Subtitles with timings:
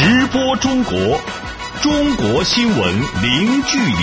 [0.00, 0.96] 直播中国，
[1.82, 2.78] 中国新闻
[3.20, 3.94] 零距离。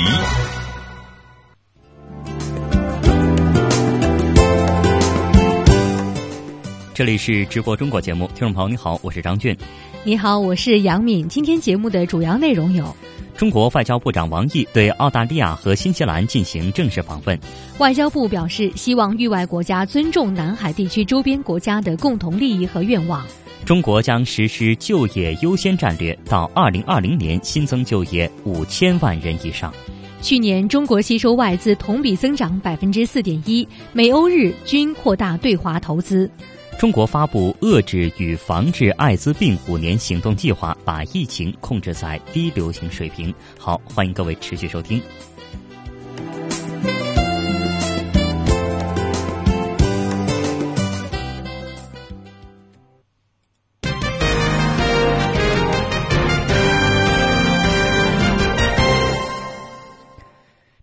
[6.94, 9.58] 这里是直播中国节目，听众朋友你好，我是张俊。
[10.04, 11.29] 你好，我是杨敏。
[11.29, 12.93] 今天节目的主要内容有：
[13.38, 17.39] 中国外交部长王毅对澳大利亚和新西兰进行正式访问。
[17.77, 23.25] 外交部表示，希望域外国家尊重南海地区周边国家的共同利益和愿望。
[23.66, 29.74] 中国将实施就业优先战略，到二零二零年新增就业五千万人以上。
[30.21, 36.30] 去年中国吸收外资同比增长百分之四点一，美欧日均扩大对华投资。
[36.78, 43.33] 中国发布遏制与防治艾滋病五年行动计划，把疫情控制在低流行水平。
[43.58, 45.02] 好，欢迎各位持续收听。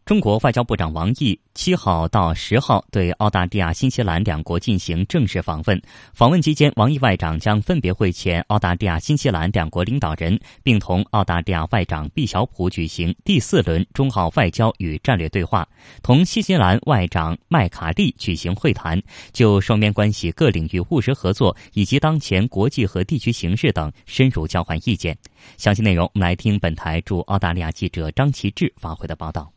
[0.05, 5.81] 中国外交部长王毅七号到十号对澳大利亚、新西兰两国进行正式访问。
[6.13, 15.67] 访问期间，王毅外长将分别会见澳大利亚、新西兰两国领导人，并同澳大利亚外长毕晓普举行第四轮中澳外交与战略对话，
[16.03, 19.01] 同新西兰外长麦卡利举行会谈，
[19.33, 25.17] 就双边关系各领域务实合作以及当前国际和地区形势等深入交换意见。
[25.57, 29.49] 详细内容，我们来听本台驻澳大利亚记者张其志发回的报道。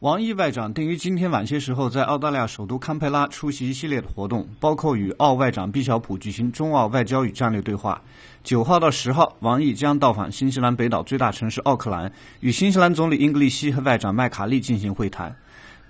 [0.00, 8.00] 王毅外长定于今天晚些时候在澳大利亚首都堪培拉出席一系列的活动，包括与澳外长毕晓普举行中澳外交与战略对话。
[8.44, 15.34] 九号到十号，王毅将到访新西兰北岛最大城市奥克兰，与新西兰总理英格利希和外长麦卡利进行会谈。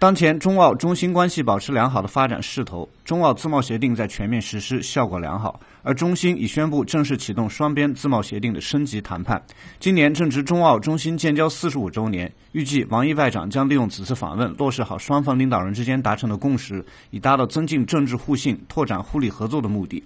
[0.01, 5.59] 当前中澳中新关系保持良好的发展势头，中澳自贸协定在全面实施，效果良好。
[5.83, 9.43] 而中新已宣布正式启动双边自贸协定的升级谈判。
[9.81, 20.05] 今年正值中澳中新建交四十五周年，预计王毅外长将利用此次访问，落实好双方领导人之间达成的共识，以达到增进政治互信、拓展互利合作的目的。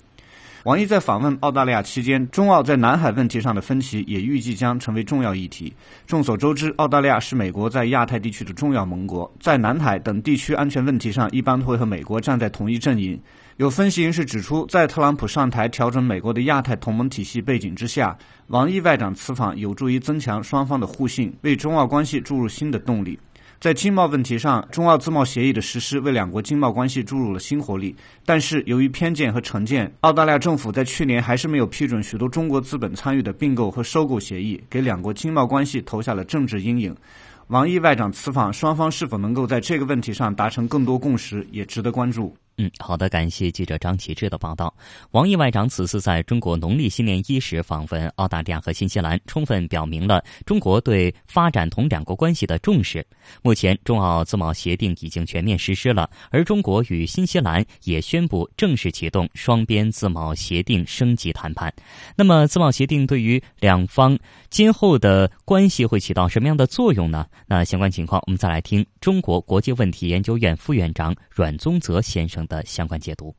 [0.65, 5.75] 王毅在访问澳大利亚期间，中澳在南海问题上的分歧也预计将成为重要议题。
[6.07, 13.21] 众所周知，澳大利亚是美国在亚太地区的重要盟国，在南海等地区安全问题上，一般会和美国站在同一阵营。
[13.57, 23.19] 有分析人士指出，在特朗普上台调整美国的亚太同盟体系背景之下，王毅外长此访有助于增强双方的互信，为中澳关系注入新的动力。
[23.63, 27.95] 在经贸问题上，中澳自贸协议的实施为两国经贸关系注入了新活力。
[28.27, 36.93] 但是，由于偏见和成见，澳大利亚政府在去年还是没有批准许多中国资本参与的并购和收购协议，给两国经贸关系投下了政治阴影。
[37.47, 42.35] 王毅外长此访，双方是否能够在这个问题上达成更多共识，也值得关注。
[42.59, 44.73] 嗯，好的，感谢记者张启志的报道。
[45.13, 53.05] 王毅外长此次在中国农历新年伊始访问澳大利亚和新西兰，充分表明了中国对发展同两国关系的重视。
[53.41, 61.73] 目前，中澳自贸协定已经全面实施了，而中国与新西兰也宣布正式启动双边自贸协定升级谈判。
[62.15, 64.17] 那么，自贸协定对于两方
[64.51, 67.27] 今后的关系会起到什么样的作用呢？
[67.47, 72.42] 那相关情况，我们再来听中国国际问题研究院副院长阮宗泽先生。
[72.47, 73.35] 的相关解读，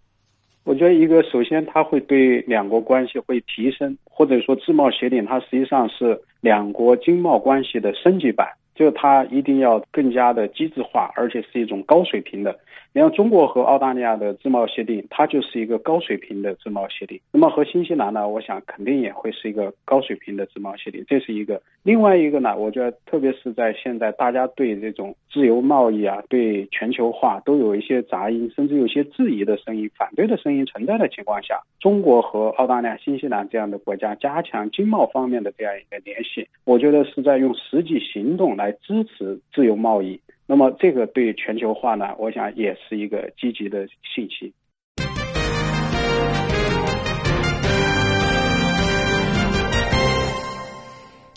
[0.63, 12.57] 我觉得一个首先它会对两国关系会提升，或者说自贸协定它实际上是两国经贸关系的升级版，就它一定要更加的机制化，而且是一种高水平的。
[12.95, 17.19] 你像中国和澳大利亚的自贸协定，它就是一个高水平的自贸协定。
[17.31, 21.59] 那么和新西兰呢，我想肯定也会是一个高水平的自贸协定，这是一个。
[21.81, 40.19] 另外一个呢，我觉得特别是在现在大家对这种自由贸易啊、对全球化都有一些杂音，甚至有些质疑的声音、反对的声音存在的情况下，中国和澳大利亚、新西兰这样的国家加强经贸方面的这样一个联系，我觉得是在用实际行动来来支持自由贸易。
[40.45, 44.53] 那么，这个对全球化呢，我想也是一个积极的信息。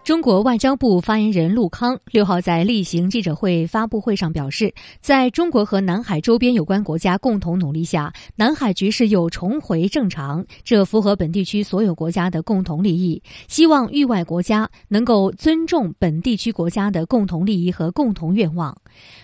[0.06, 13.20] 中国外交部发言人陆康六号在例行记者会发布会上表示，在中国和南海周边有关国家共同努力下，南海局势又重回正常，这符合本地区所有国家的共同利益。
[13.48, 18.80] 希望域外国家能够尊重本地区国家的共同利益和共同愿望。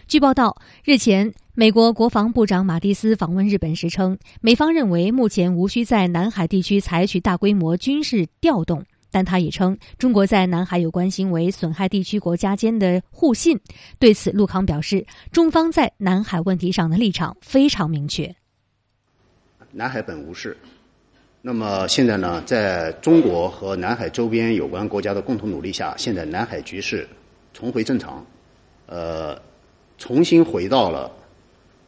[0.09, 8.83] 据报道，日前美国国防部长马蒂斯访问日本时称，美方认为目前无需在南海地区采取大规模军事调动。
[9.13, 13.61] 但他也称，中国在南海有关行为损害地区国家间的互信。
[14.01, 18.35] 对此，陆康表示，中方在南海问题上的立场非常明确。
[19.71, 20.57] 南海本无事，
[21.41, 27.09] 那么现在呢，在中国和南海周边有关国家的共同努力下，现在南海局势
[27.53, 28.25] 重回正常，
[28.87, 29.41] 呃，
[29.99, 31.11] 重新回到了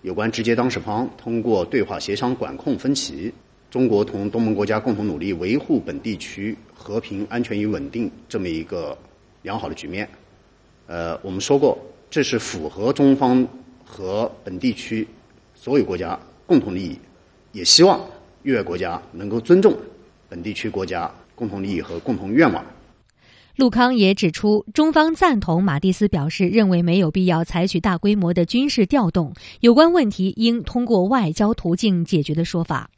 [0.03, 3.33] 有关直接当事方通过对话协商管控分歧，
[3.71, 8.95] 中国同东盟国家共同努力维护本地区和平、安全与稳定这么一个
[9.41, 10.07] 良好的局面。
[10.87, 11.79] 呃，我们说过，
[12.11, 13.49] 这是符合中方
[13.87, 15.09] 和本地区
[15.55, 16.99] 所有国家共同利益，
[17.53, 17.99] 也希望。
[18.43, 19.75] 越国家能够尊重
[20.29, 22.63] 本地区国家共同利益和共同愿望。
[23.57, 32.91] 陆康也指出，中方赞同马蒂斯表示认为没有必要采取大规模的军事调动，有关问题应通过外交途径解决的说法。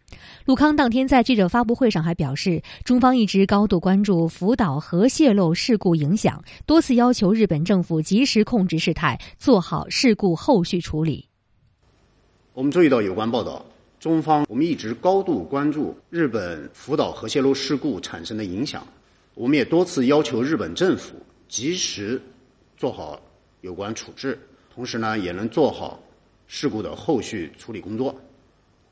[0.45, 11.29] 陆康当天在记者发布会上还表示，中方一直高度关注福岛核泄漏事故影响，多次要求日本政府及时控制事态，做好事故后续处理。
[12.53, 13.65] 我们注意到有关报道。
[13.99, 18.87] 中方我们一直高度关注日本福岛核泄漏事故产生的影响，
[19.35, 21.15] 我们也多次要求日本政府
[21.49, 22.21] 及时
[22.77, 23.21] 做好
[23.63, 24.39] 有关处置，
[24.73, 25.99] 同时呢，也能做好
[26.47, 28.15] 事故的后续处理工作。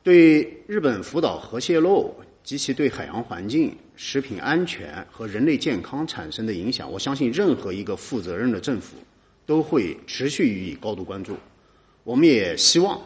[0.04, 8.98] 对日本福岛核泄漏及其对海洋环境、食品安全和人类健康产生的影响，我相信任何一个负责任的政府
[9.46, 11.34] 都会持续予以高度关注。
[12.02, 13.00] 我们也希望。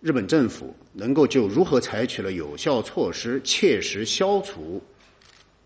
[0.00, 4.80] 日本政府能够就如何采取了有效措施，切实消除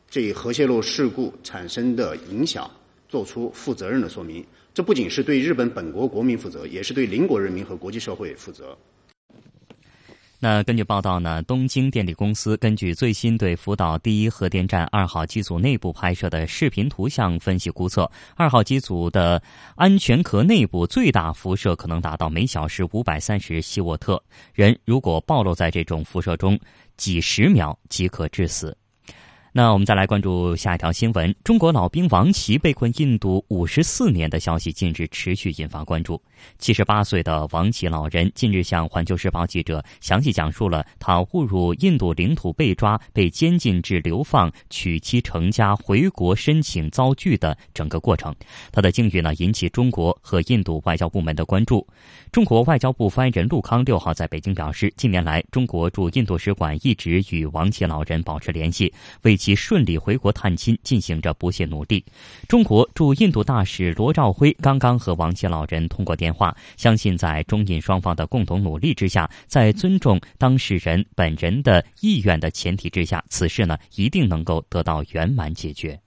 [0.08, 2.70] 这一核泄漏事故产生的影响，
[3.06, 4.42] 做出负责任的说明。
[4.72, 8.76] 这不仅是对日本本国国民负责，也是对邻国人民和国际社会负责。
[10.38, 19.42] 那根据报道呢，东京电力公司根据最新对福岛第一核电站二号机组内部拍摄的视频图像分析估测，二号机组的
[19.76, 24.22] 安全壳内部最大辐射可能达到每小时五百三十希沃特，
[24.52, 26.58] 人如果暴露在这种辐射中，
[26.98, 28.76] 几十秒即可致死。
[29.56, 36.20] 那我们再来关注下一条新闻：中国老兵王琦被困印度五十四年的消息近日持续引发关注。
[36.58, 48.36] 七十八岁的王琦老人近日向环球时报记者详细讲述了他误入印度领土被抓、被监禁至流放、娶妻成家、回国申请遭拒的整个过程。
[48.70, 51.86] 他的境遇呢，引起中国和印度外交部门的关注。
[52.30, 58.92] 中国外交部发言人陆康六号在北京表示，近年来，中国驻印度使馆一直与王琦老人保持联系，
[59.22, 62.04] 为顺利回国探亲进行着不懈努力。
[62.48, 75.98] 中国驻印度大使罗兆辉刚刚和王琦老人通过电话，相信在中印双方的共同努力之下，在尊重当事人本人的意愿的前提之下，此事呢一定能够得到圆满解决。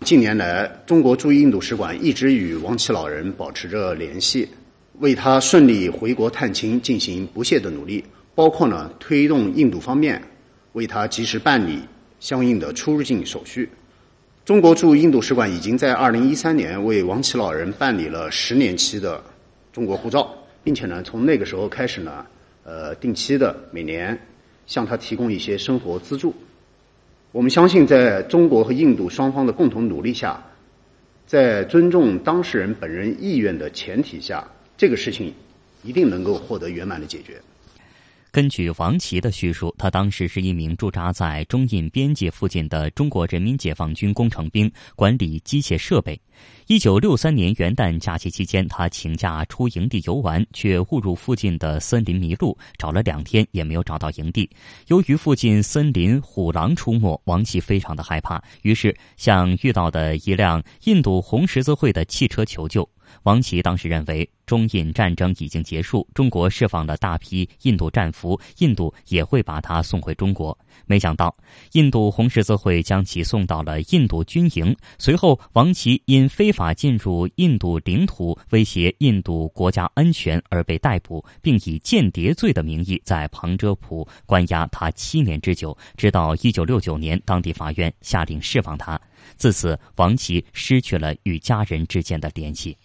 [0.00, 4.48] 近年来，中国驻印度使馆一直与王琦老人保持着联系。
[5.00, 10.22] 为他顺利回国探亲进行不懈的努力，包括呢推动印度方面
[10.74, 11.80] 为他及时办理
[12.24, 13.68] 相应的出入境手续。
[14.46, 19.22] 中国驻印度使馆已经在二零一三年为王琦老人办理了十年期的
[19.74, 22.24] 中国护照，并且呢从那个时候开始呢，
[22.64, 24.18] 呃定期的每年
[24.66, 26.34] 向他提供一些生活资助。
[27.30, 30.42] 我们相信，在中国和印度双方的共同努力下，
[31.26, 34.48] 在尊重当事人本人意愿的前提下。
[34.78, 35.34] 这个事情
[35.82, 37.38] 一定能够获得圆满的解决。
[38.34, 46.20] 根据王琦的叙述，他当时是一名驻扎在中印边界附近的中国人民解放军工程兵，管理机械设备。
[46.66, 54.50] 一九六三年元旦假期期间，他请假出营地游玩，却误入附近的森林迷路，找了两天也没有找到营地。
[54.88, 62.88] 由于附近森林虎狼出没，王琦非常的害怕，于是向遇到的一辆印度红十字会的汽车求救。
[63.24, 70.56] 王琦当时认为，中印战争已经结束，中国释放了大批印度战俘，印度也会把他送回中国。
[70.86, 71.34] 没想到，
[71.72, 74.76] 印度红十字会将其送到了印度军营。
[74.98, 89.00] 随后，王琦因非法进入印度领土、威胁印度国家安全而被逮捕，并以间谍罪的名义在旁遮普关押他七年之久，直到一九六九年，当地法院下令释放他。
[89.38, 92.76] 自此，王琦失去了与家人之间的联系。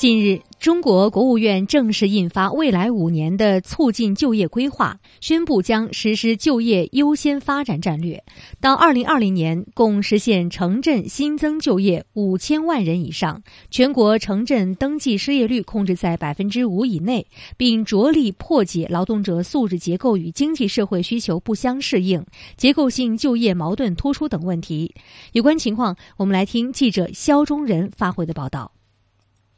[0.00, 8.24] 近日，中国国务院正式印发未来五年的促进就业规划，宣布将实施就业优先发展战略。
[8.62, 17.26] 到二零二零年，共实现城镇新增就业五千万人以上，全国城镇登记失业率控制在百分之五以内，
[17.58, 22.24] 并着力破解劳动者素质结构与经济社会需求不相适应、
[22.56, 24.94] 结构性就业矛盾突出等问题。
[25.32, 28.72] 有关情况，我们来听记者肖忠仁发回的报道。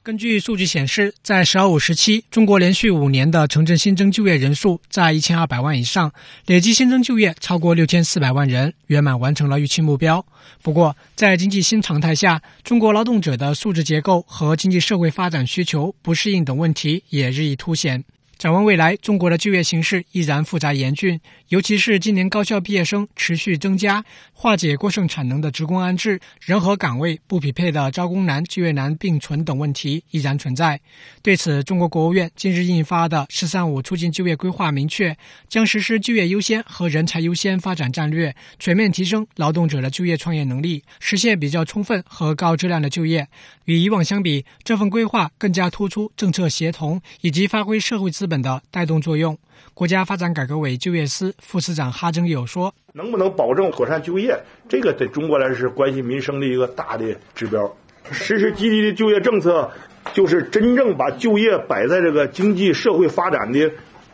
[0.04, 6.12] 根据数据显示，在“十二五”时期，中国连续五年的城镇新增就业人数在一千二百万以上，
[6.46, 10.26] 累计新增就业超过六千四百万人，圆满完成了预期目标。
[10.60, 18.02] 不过，在经济新常态下，中国劳动者的素质结构和经济社会发展需求不适应等问题也日益凸显。
[18.42, 21.20] 展望未来，中国的就业形势依然复杂严峻，
[21.50, 30.80] 尤其是今年高校毕业生持续增加，化解过剩产能的职工安置、人和岗位不匹配的招工难、就业难并存等问题依然存在。
[31.22, 35.16] 对此，中国国务院近日印发的“十三五”促进就业规划明确，
[35.48, 43.28] 将实施就业优先和人才优先发展战略，全面提升劳动者的就业创业能力，实现比较充分和高质量的就业。
[43.64, 49.36] 与以往相比，这份规划更加突出政策协同以及发挥社会资本的带动作用。
[49.74, 54.38] 国家发展改革委就业司副司长哈征友说：“能不能保证妥善就业，
[54.68, 57.74] 这个对中国来说是关系民生的一个大的指标。
[58.10, 59.70] 实施积极的就业政策，
[60.12, 63.70] 就是真正把就业摆在这个经济社会发展的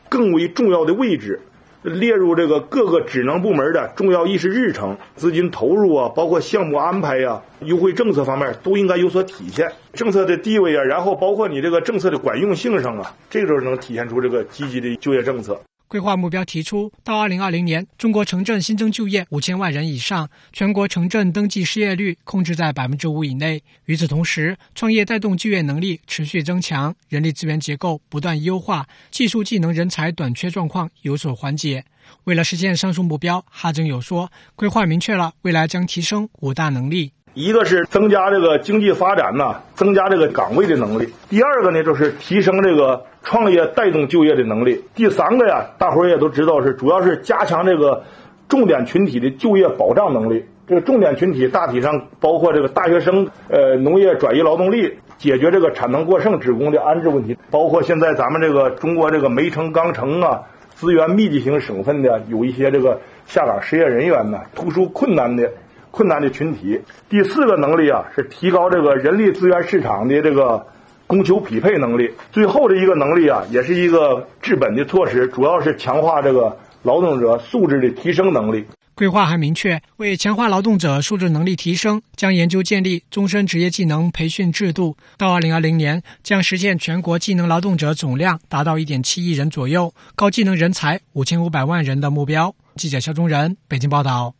[0.08, 1.40] 更为重要的位置。”
[1.82, 9.70] 列入这个各个职能部门的重要议事日程，资金投入啊，包括项目安排呀、优惠政策方面都应该有所体现。
[9.92, 15.60] 政策的地位啊，然后包括你这个政策的管用性上啊，这个时候能体现出这个积极的就业政策。
[15.88, 23.62] 规划目标提出，到二零二零年，中国城镇新增就业五千万人以上，全国城镇登记失业率控制在百分之五以内。
[23.86, 31.82] 与此同时，创业带动就业能力持续增强，人力资源结构不断优化，技术技能人才短缺状况有所缓解。
[32.24, 37.12] 为了实现上述目标，哈征友说，规划明确了未来将提升五大能力。
[37.34, 48.04] 一个是增加这个经济发展呐，增加这个岗位的能力；第二个呢，就是提升这个创业带动就业的能力；第三个呀，大伙儿也都知道是主要是加强这个
[48.48, 50.46] 重点群体的就业保障能力。
[50.66, 60.44] 这个重点群体大体上包括这个大学生、呃农业转移劳动力，解决这个产能过剩职工的安置问题，包括现在咱们这个中国这个煤城、钢城啊
[60.74, 65.52] 资源密集型省份的有一些这个下岗失业人员呢，突出困难的。
[65.90, 70.66] 困难的群体，第四个能力啊是提高这个人力资源市场的这个
[71.08, 72.08] 供求匹配能力。
[72.30, 78.64] 最后的一个能力啊，也是一个治本的措施，主要是强化这个劳动者素质的提升能力。
[78.94, 84.96] 规划还明确，为强化劳动者素质能力提升，将研究建立终身职业技能培训制度。
[85.16, 92.54] 到二零二零年，将实现全国技能劳动者总量达到一点七亿人左右，高技能人才五千五百万人的目标。
[92.74, 94.37] 记者肖忠仁北京报道。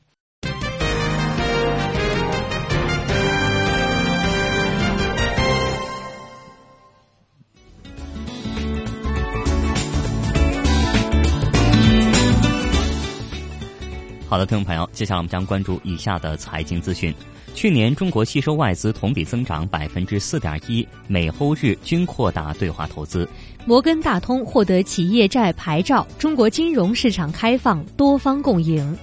[14.28, 17.14] 好的，听众朋友，接下来我们将关注以下的财经资讯。
[17.54, 23.26] 去年中国吸收外资同比增长百分之四点一，美欧日均扩大对华投资。
[23.64, 28.99] 摩根大通获得企业债牌照，中国金融市场开放，多方共赢。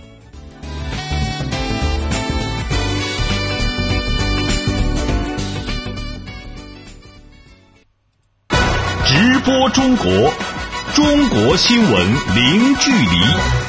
[9.08, 10.06] 直播中国，
[10.94, 13.65] 中国新闻零距离。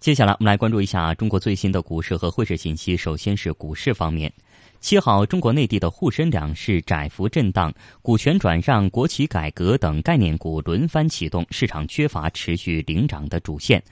[0.00, 2.96] 接下来，我们来关注一下中国最新的股市和汇市信息。
[2.96, 4.32] 首先是股市方面，
[4.80, 13.82] 七号，中国内地的沪深两市窄幅震荡，股权转让、国企改革等概念股轮番启动，市场缺乏持续领涨的主线。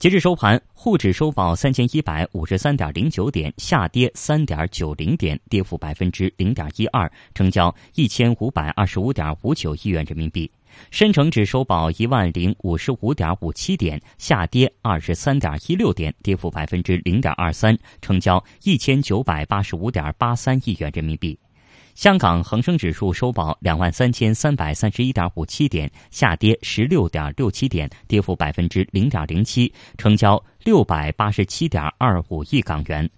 [0.00, 10.50] 截至收盘，沪指收报三千一百五十三点零九点，下跌三点九零点，跌幅百分之零点一二，成交一千五百二十五点五九亿元人民币。
[10.90, 21.38] 深成指收报一万零五十五点五七点，下跌二十三点一六点，跌幅百分之零点二三，成交一千九百八十五点八三亿元人民币。
[21.94, 33.08] 香港恒生指数收报两万三千三百三十一点五七点，下跌十六点六七点，跌幅百分之零点零七，成交六百八十七点二五亿港元。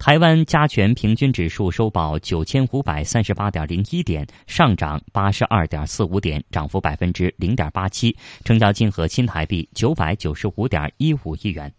[0.00, 11.70] 台湾加权平均指数收报九千五百三十八点零一点，上涨八十二点四五点，涨幅百分之零点八七，成交金额新台币九百九十五点一五亿元。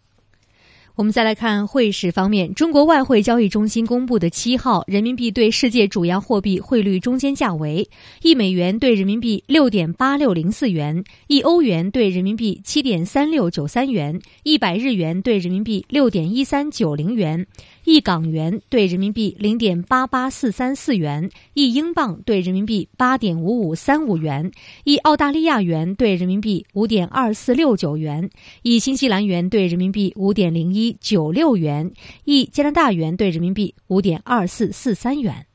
[1.01, 7.89] 我们再来看汇市方面，中国外汇交易中心公布的七号人民币对世界主要货币汇率中间价为：
[8.22, 17.48] 一美元兑人民币六点八六零四元，一欧元兑人民币七点三六九三元，一百日元兑人民币六点一三九零元。
[17.84, 24.51] 一港元兑人民币零点八八四三四元，一英镑兑人民币八点五五三五元，
[24.84, 28.29] 一澳大利亚元兑人民币五点二四六九元，
[28.62, 31.91] 一新西兰元兑人民币五点零一九六元
[32.25, 35.45] 一加拿大元兑人民币五点二四四三元。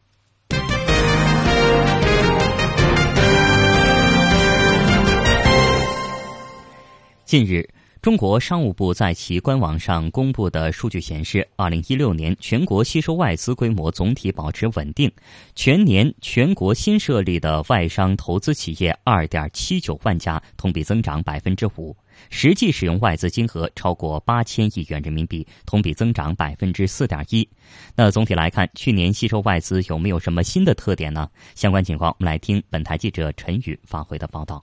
[7.25, 7.69] 近日
[8.01, 15.11] 中国商务部在其官网上公布的数据显示二零一六年全国吸收外资规模总体保持稳定
[15.57, 21.97] 全年全国新设立的外商投资企业二点七九万家同比增长百分之五。
[22.31, 27.49] 实际使用外资金额超过八千亿元人民币，同比增长百分之四点一。
[27.95, 31.29] 那总体来看，去年吸收外资有没有什么新的特点呢？
[31.55, 34.63] 相关情况，我们来听本台记者陈宇发回的报道。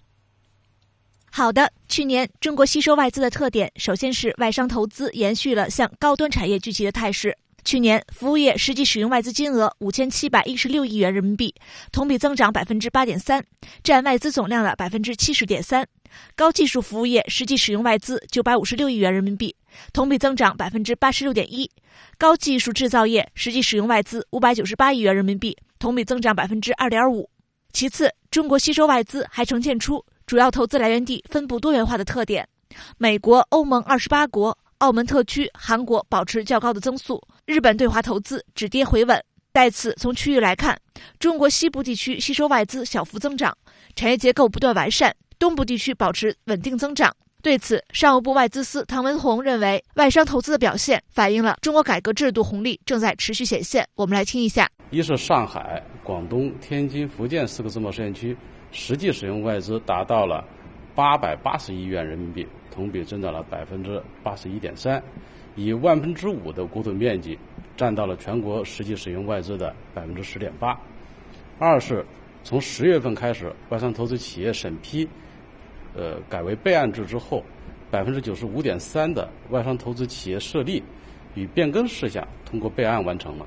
[1.32, 7.36] 好的，去年中国吸收外资的特点，首先是外商投资延续了向高端产业聚集的态势。
[7.64, 11.54] 去年服务业实际使用外资金额五千七百一十六亿元人民币，
[11.92, 13.44] 同比增长百分之八点三，
[13.84, 15.88] 占外资总量的百分之七十点三。
[16.36, 19.56] 高技术服务业实际使用外资九百五十六亿元人民币，
[19.92, 21.70] 同比增长百分之八十六点一。
[22.18, 27.30] 高技术制造业实际使用外资五百九十八亿元人民币，同比增长百分之二点五。
[27.72, 30.06] 其次，中国吸收外资还呈现出。
[30.26, 32.48] 主要投资来源地分布多元化的特点，
[32.98, 39.18] 美国、欧盟二十八国、澳门特区、韩国保持较高的增速，日本对华投资止跌回稳。
[39.54, 40.78] 在此，从区域来看，
[41.20, 43.58] 中国西部地区吸收外资小幅增长，
[43.96, 45.10] 产业结构不断完善；
[45.40, 47.16] 东部地区保持稳定增长。
[47.42, 53.88] 对此，商务部外资司唐文宏认为，外商投资的表现反映了中国改革制度红利正在持续显现。
[53.96, 58.36] 我们来听一下：一是上海、广东、天津、福建四个自贸试验区。
[58.72, 60.44] 实际使用外资达到了
[60.94, 65.02] 八百八十亿元人民币，同比增长了百分之八十一点三，
[65.56, 67.38] 以万分之五的国土面积
[67.78, 70.76] 占到了全国实际使用外资的百分之十点八。
[71.60, 72.04] 二是
[72.44, 75.08] 从十月份开始，外商投资企业审批，
[75.96, 77.44] 呃，改为备案制之后，
[77.92, 80.82] 百分之九十五点三的外商投资企业设立
[81.36, 83.46] 与变更事项通过备案完成了，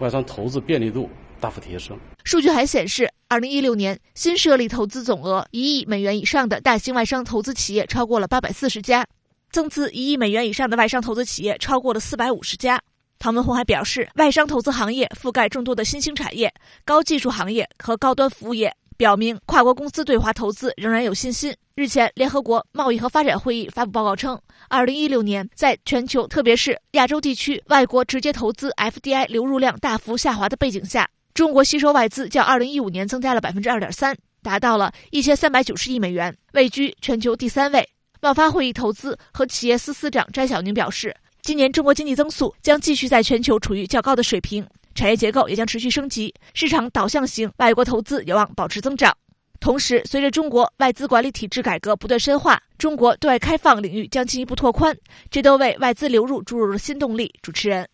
[0.00, 1.08] 外商投资便利度
[1.40, 1.98] 大幅提升。
[2.24, 3.10] 数据还显示。
[3.28, 9.04] 二零一六年，新设立投资总额一亿美元以上的大型外商投资企业超过了八百四十家，
[9.50, 12.80] 增资一亿美元以上的外商投资企业超过了四百五十家。
[13.18, 21.52] 唐文宏还表示，外商投资行业覆盖众多的新兴产业、高技术行业和高端服务业，表明跨国公司对华投资仍然有信心。
[21.74, 31.08] 日前，联合国贸易和发展会议发布报告称，二零一六年在全球特别是亚洲地区外国直接投资 FDI 流入量大幅下滑的背景下。
[31.36, 37.86] 中国吸收外资较二零一五年增加了百分之二点三，达到了一千三百九十亿美元，位居全球第三位。
[38.22, 49.14] 贸发会议投资和企业司司长詹晓宁表示，今年中国经济增速将继续在全球处于较高的水平，产业结构也将持续升级，市场导向型外国投资有望保持增长。
[49.60, 54.96] 同时，随着中国外资管理体制改革不断深化，中国对外开放领域将进一步拓宽，
[55.30, 57.30] 这都为外资流入注入了新动力。
[57.42, 57.86] 主持人。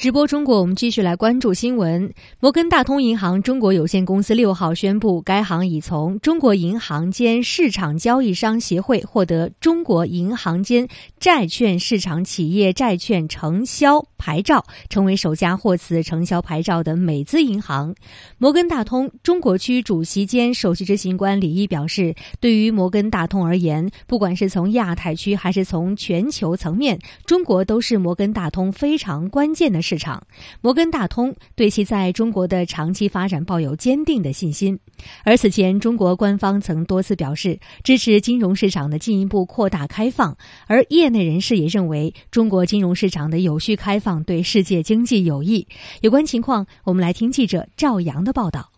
[0.00, 2.10] 直播中国，我们继续来关注新闻。
[2.38, 17.92] 摩根大通银行中国有限公司六号宣布，该行已从中国银行间市场交易商协会获得中国银行间债券市场企业债券承销牌照，成为首家获此承销牌照的美资银行。
[18.38, 29.80] 摩根大通中国区主席兼首席执行官李毅表示，对于摩根大通而言，不管是从亚太区还是从全球层面，中国都是摩根大通非常关键的。
[29.82, 30.24] 市场，
[30.60, 34.78] 摩根大通对其在中国的长期发展抱有坚定的信心。
[35.24, 45.68] 而此前，中国官方曾多次表示支持金融市场的进一步扩大开放，而业内人士也认为，中国金融市场的有序开放对世界经济有益。
[46.00, 48.72] 有关情况，我们来听记者赵阳的报道。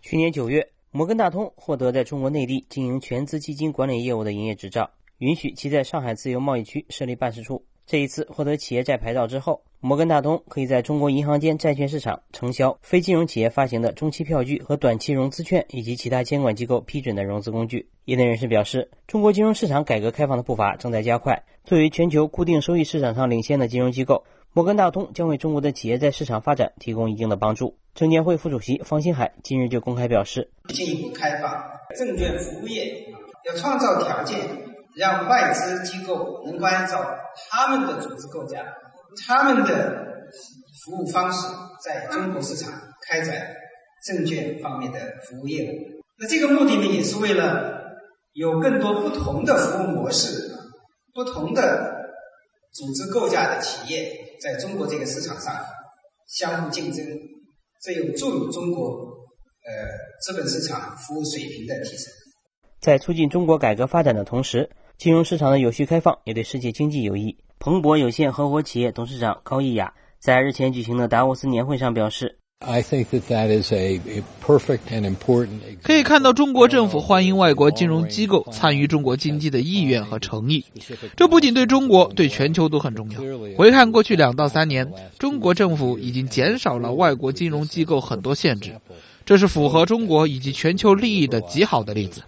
[0.00, 4.88] 去年九月，摩根大通获得在中国内地经营全资基金管理业务的营业执照，
[5.18, 7.64] 允许其在上海自由贸易区设立办事处。
[7.86, 17.86] 这一次获得企业债牌照之后，摩根大通可以在中国银行间债券市场承销非金融企业发行的中期票据和短期融资券，以及其他监管机构批准的融资工具。
[18.06, 21.44] 业内人士表示，中国金融市场改革开放的步伐正在加快。
[21.64, 24.24] 作为全球固定收益市场上领先的金融机构，
[24.56, 27.76] 摩根大通将为中国的企业在市场发展提供一定的帮助。
[27.92, 33.04] 证监会副主席方新海近日就公开表示，进一步开放证券服务业，
[33.48, 34.38] 要创造条件，
[34.96, 37.04] 让外资机构能够按照
[37.50, 38.64] 他们的组织构架。
[39.26, 40.24] 他们的
[40.84, 41.48] 服务方式
[41.84, 42.72] 在中国市场
[43.08, 43.48] 开展
[44.06, 45.74] 证券方面的服务业务，
[46.16, 47.98] 那这个目的呢，也是为了
[48.34, 50.52] 有更多不同的服务模式、
[51.12, 51.93] 不同的
[52.74, 55.64] 组织构架的企业在中国这个市场上
[56.26, 57.06] 相互竞争，
[57.80, 58.82] 这有助于中国
[59.64, 59.70] 呃
[60.20, 62.12] 资本市场服务水平的提升。
[62.80, 67.38] 在促进中国改革发展的同时，金融市场的有序开放也对世界经济有益。
[67.60, 72.40] 彭博有限合伙企业董事长高毅雅在日前举行的达沃斯年会上表示，
[75.82, 80.64] 可以看到中国政府欢迎外国金融机构参与中国经济的意愿和诚意。
[81.16, 83.20] 这不仅对中国，对全球都很重要。
[83.56, 88.80] 回看过去两到三年，中国政府已经减少了外国金融机构很多限制，
[89.26, 92.22] 这是符合中国以及全球利益的极好的例子。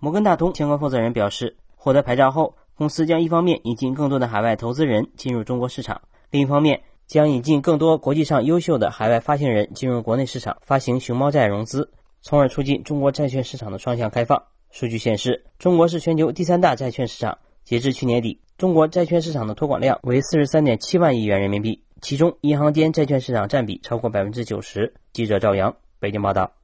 [0.00, 6.82] 摩根大通相关负责人表示，获得牌照后，公司将一方面引进更多的海外投资人进入中国市场，另一方面。
[7.08, 11.90] 将引进更多国际上优秀的海外发行人进入国内市场发行熊猫债融资，
[12.20, 14.42] 从而促进中国债券市场的双向开放。
[14.70, 17.38] 数据显示，中国是全球第三大债券市场。
[17.64, 24.92] 截至去年底，中国债券市场的托管量为四十三点七万亿元人民币，其中银行间债券市场占比超过百分之九十。
[25.14, 26.57] 记者赵阳，北京报道。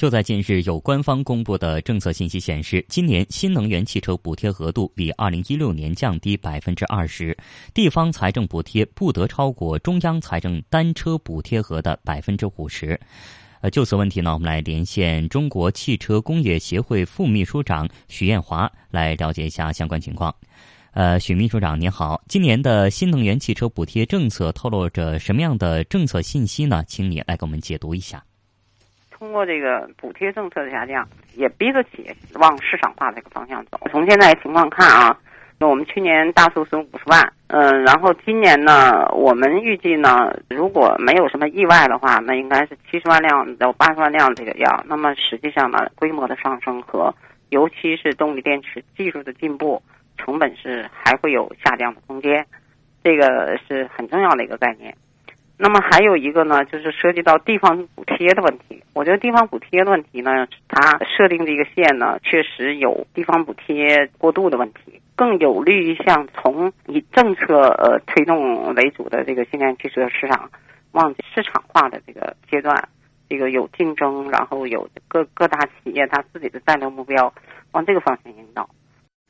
[0.00, 7.36] 就在近日，有官方公布的政策信息显示，今年新能源汽车补贴额度比二零一六年降低百分之二十，
[7.74, 12.98] 地方财政补贴不得超过中央财政单车补贴额的百分之五十。
[13.60, 20.34] 呃，就此问题呢，我们来连线中国汽车工业协会副秘书长许艳华来了解一下相关情况。
[20.92, 26.82] 呃，许秘书长您好，今年的新能源汽车补贴政策透露着什么样的政策信息呢？
[26.88, 28.24] 请你来给我们解读一下。
[29.20, 31.06] 通过这个补贴政策的下降，
[31.36, 33.78] 也逼着企业往市场化这个方向走。
[33.90, 35.14] 从现在情况看啊，
[35.58, 44.82] 那我们去年大促是五十万，嗯，然后今年呢，我们预计呢，如果没有什么意外的话，那应该是七十万辆到八十万辆这个样。
[44.88, 47.14] 那么实际上呢，规模的上升和
[47.50, 49.82] 尤其是动力电池技术的进步，
[50.16, 52.46] 成本是还会有下降的空间，
[53.04, 54.96] 这个是很重要的一个概念。
[55.62, 58.82] 那么还有一个呢，就是涉及到地方补贴的问题。
[58.94, 70.50] 我觉得地方补贴的问题呢，它设定的一个线呢，确实有地方补贴过度的问题，更有利于像从以政策呃推动为主的这个新能源汽车市场
[70.92, 72.88] 往市场化的这个阶段，
[73.28, 77.30] 这个有竞争，然后有各各大企业它自己的战略目标，
[77.72, 78.66] 往这个方向引导。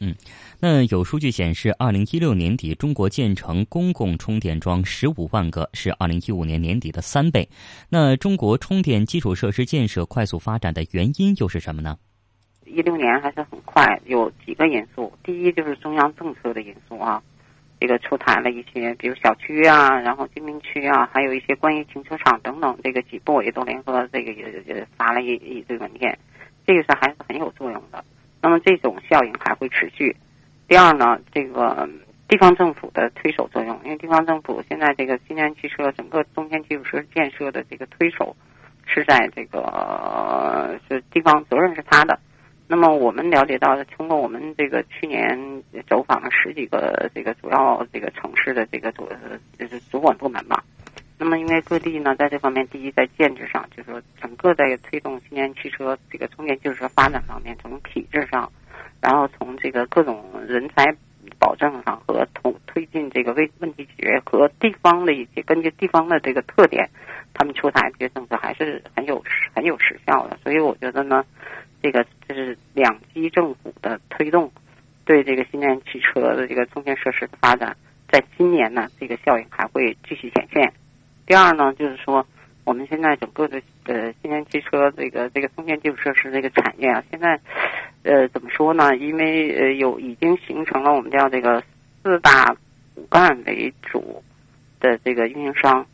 [0.03, 0.15] 嗯，
[0.59, 7.47] 那有数据显示，二零一六年底中国建成公共充电桩十五万个，是二零一五年年底的三倍。
[7.91, 11.99] 那中国充电基础设施建设快速发展的原因又是什么呢？
[12.65, 15.13] 一六年还是很快，有几个因素。
[15.23, 17.23] 第一就是中央政策的因素啊，
[17.79, 26.19] 这个出台了一些，比如小区啊，然后居民区啊，还有一些关于停车场等等，这个几部也都联合这个也也发了一一堆文件，
[26.67, 28.03] 这个是还是很有作用的。
[28.43, 30.17] 那么这种效应还会持续。
[30.69, 31.89] 第二呢，这个
[32.29, 38.37] 地方政府的推手作用，因为地方政府现在这个新能源汽车整个中间基础设施建设的这个推手
[38.87, 42.19] 是在这个是地方责任是他的。
[42.69, 45.37] 那么我们了解到的，通过我们这个去年
[45.89, 49.09] 走访了十几个这个主要这个城市的这个主
[49.59, 50.63] 就是主管部门嘛。
[51.21, 58.51] 那么因为各地呢在这方面，第一在建制上，就是说整个在推动新能源汽车这个充电基础设施发展方面，从体制上。
[59.03, 60.85] 然后从这个各种人才
[61.39, 66.89] 保证上和同推进这个问问题解决和地方的一些根据地方的这个特点，
[67.35, 69.23] 他们出台这些政策还是很有
[69.55, 70.39] 很有实效的。
[70.43, 71.25] 所以我觉得呢，
[71.83, 74.51] 这个这是两级政府的推动，
[75.05, 77.77] 对这个新能源汽车的这个充电设施的发展，
[78.09, 80.73] 在今年呢这个效应还会继续显现。
[81.31, 82.27] 第二呢，就是说
[82.65, 87.39] 我们现在整个的呃新能源汽车这个这个充电基础设施这个产业啊，现在。
[88.03, 88.97] 呃，怎么说呢？
[88.97, 91.63] 因为呃，有已经形成了我们叫这个
[92.03, 92.57] 四大
[92.95, 94.25] 骨干为主
[94.81, 95.87] 的这个运营商，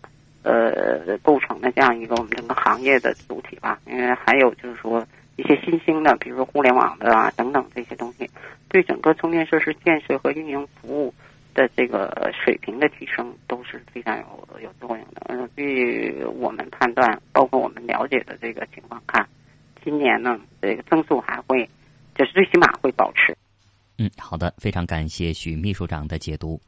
[0.44, 3.80] 呃，构成的这样一个我们整个行业的主体吧。
[3.86, 8.30] 因为还有就是说一些新兴的，比如说互联网的啊等等这些东西，
[8.68, 11.12] 对整个充电设施建设和运营服务
[11.54, 13.34] 的这个水平的提升
[13.70, 15.22] 是非常有有作用的。
[15.28, 19.28] 嗯，据我们判断，包括我们了解的这个情况看，
[19.84, 21.68] 今年呢，这个增速还会。
[22.18, 23.36] 就是最起码会保持。
[23.98, 26.58] 嗯，好的，非常感谢许秘书长的解读。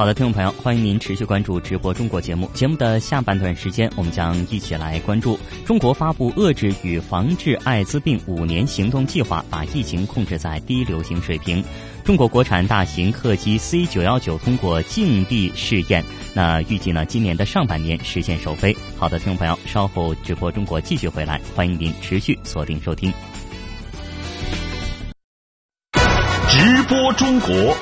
[0.00, 2.50] 好的，听众朋友，欢迎您持续关注直播中国节目。
[2.54, 11.62] 节目的下半段时间，我们将一起来关注中国发布遏制与防治艾滋病五年行动计划，把疫情控制在低流行水平。
[12.02, 18.74] 中国国产大型客机 C 九幺九通过静地试验，那预计呢今年的上半年实现首飞。
[18.96, 23.12] 好的，听众朋友，稍后直播中国继续回来，欢迎您持续锁定收听。
[26.48, 27.76] 直播中国，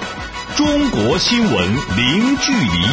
[0.59, 2.85] 中国新闻零距离。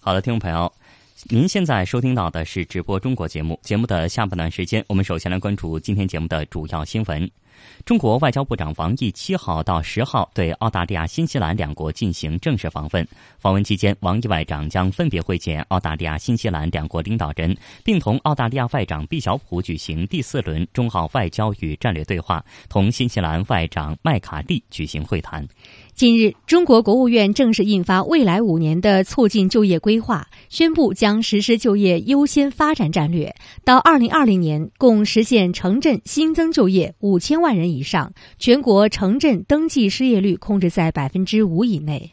[0.00, 0.72] 好的，听众朋友，
[1.24, 3.60] 您现在收听到的是直播中国节目。
[3.62, 7.30] 节目的下半段时间，我们首先来关注今天节目的主要新闻。
[7.84, 13.06] 中国外交部长王毅七号到十号对澳大利亚、新西兰两国进行正式访问。
[13.38, 25.46] 访问期间，王毅外长将分别会见澳大利亚、新西兰两国领导人，并同澳大利亚外长毕晓普举行第四轮中澳外交与战略对话，同新西兰外长麦卡蒂举行会谈。
[26.02, 33.32] 近日，中国国务院正式印发未来五年的促进就业规划，宣布将实施就业优先发展战略，
[33.64, 42.10] 到二零二零年共实现城镇新增就业五千万人以上，全国城镇登记失业率控制在百分之五以内。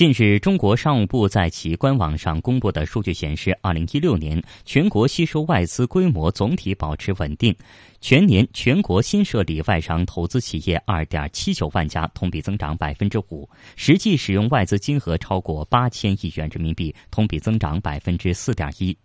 [0.00, 7.54] 近日，中国商务部在其官网上公布的数据显示，二零一六年全国吸收外资规模总体保持稳定，
[8.00, 18.96] 全年全国新设立外商投资企业二点七九万家，同比增长百分之五，实际使用外资金额超过八千亿元人民币，同比增长百分之四点一。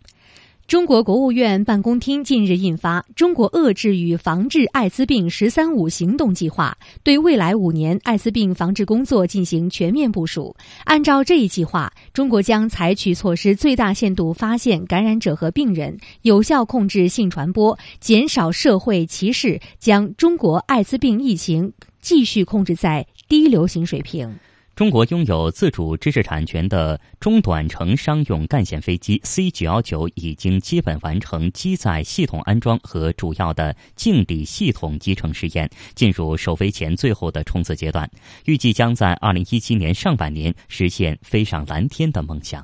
[0.67, 10.55] 中国国务院办公厅近日印发《中国遏制与防治艾滋病“十三五”行动计划》，对未来五年艾滋病防治工作进行全面部署。
[10.85, 24.39] 按照这一计划，中国将采取措施，最大限度发现感染者和病人，有效控制性传播，减少社会歧视，将中国艾滋病疫情继续控制在低流行水平。
[24.75, 38.09] 中国拥有自主知识产权的中短程商用干线飞机 C 九幺九已经基本完成机载系统安装和主要的静底系统集成试验，进入首飞前最后的冲刺阶段，
[38.43, 42.61] 预计将在二零一七年上半年实现飞上蓝天的梦想。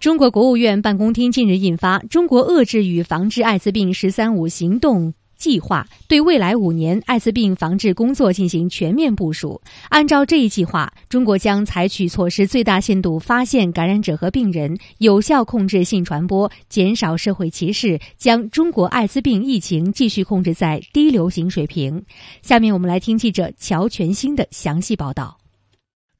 [0.00, 9.60] 中国国务院办公厅近日印发《中国遏制与防治艾滋病“十三五”行动计划》，对未来五年艾滋病防治工作进行全面部署。
[9.88, 22.04] 按照这一计划，中国将采取措施，最大限度发现感染者和病人，有效控制性传播，减少社会歧视，将中国艾滋病疫情继续控制在低流行水平。
[22.40, 25.38] 下面我们来听记者乔全新的详细报道。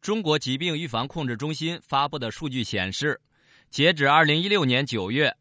[0.01, 3.21] 中国疾病预防控制中心发布的数据显示。
[3.71, 5.35] 截止二零一六年九月，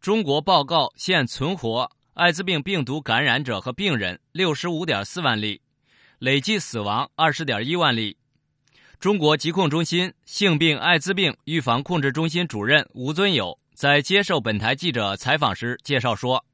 [0.00, 5.60] 中国报告现存活艾滋病病毒感染者和病人六十五点四万例，
[6.18, 8.16] 累计死亡二十点一万例。
[8.98, 16.44] 中国疾控中心性病艾滋病预防控制中心主任吴尊友在接受本台记者采访时介绍说，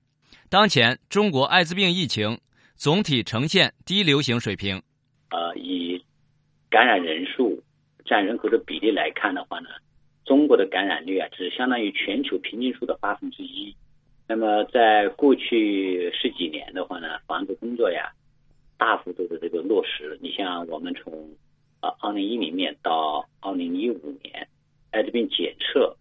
[0.48, 2.40] 当前中国艾滋病疫情
[2.76, 4.80] 总体呈现低流行水平。
[5.30, 6.00] 呃，以
[6.70, 7.60] 感染人数
[8.04, 9.68] 占人口的比例来看的话呢。
[10.26, 13.74] 中国的感染率啊，只相当于全球平均数的八分之一。
[14.28, 18.12] 那么，在过去十几年的话呢，防治工作呀，
[18.76, 20.18] 大幅度的这个落实。
[20.20, 21.30] 你像我们从
[21.78, 24.48] 啊二零一零年到二零一五年，
[24.90, 25.96] 艾滋病检测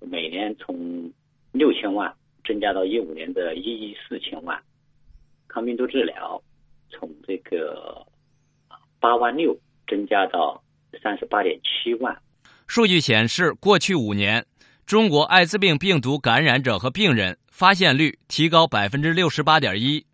[0.00, 1.12] 每年从
[1.52, 2.12] 六千万
[2.44, 4.60] 增加到一五年的一亿四千万，
[5.46, 6.42] 抗病毒治疗
[6.90, 8.04] 从这个
[8.98, 10.60] 八万六增加到
[11.00, 12.20] 三十八点七万。
[12.68, 14.44] 数据显示，过去五年，
[14.84, 20.04] 中国艾滋病病毒感染者和病人发现率提高百分之六十八点一，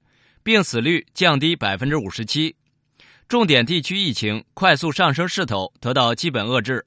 [0.45, 2.55] 病死率降低百分之五十七，
[3.29, 6.87] 重点地区疫情快速上升势头得到基本遏制。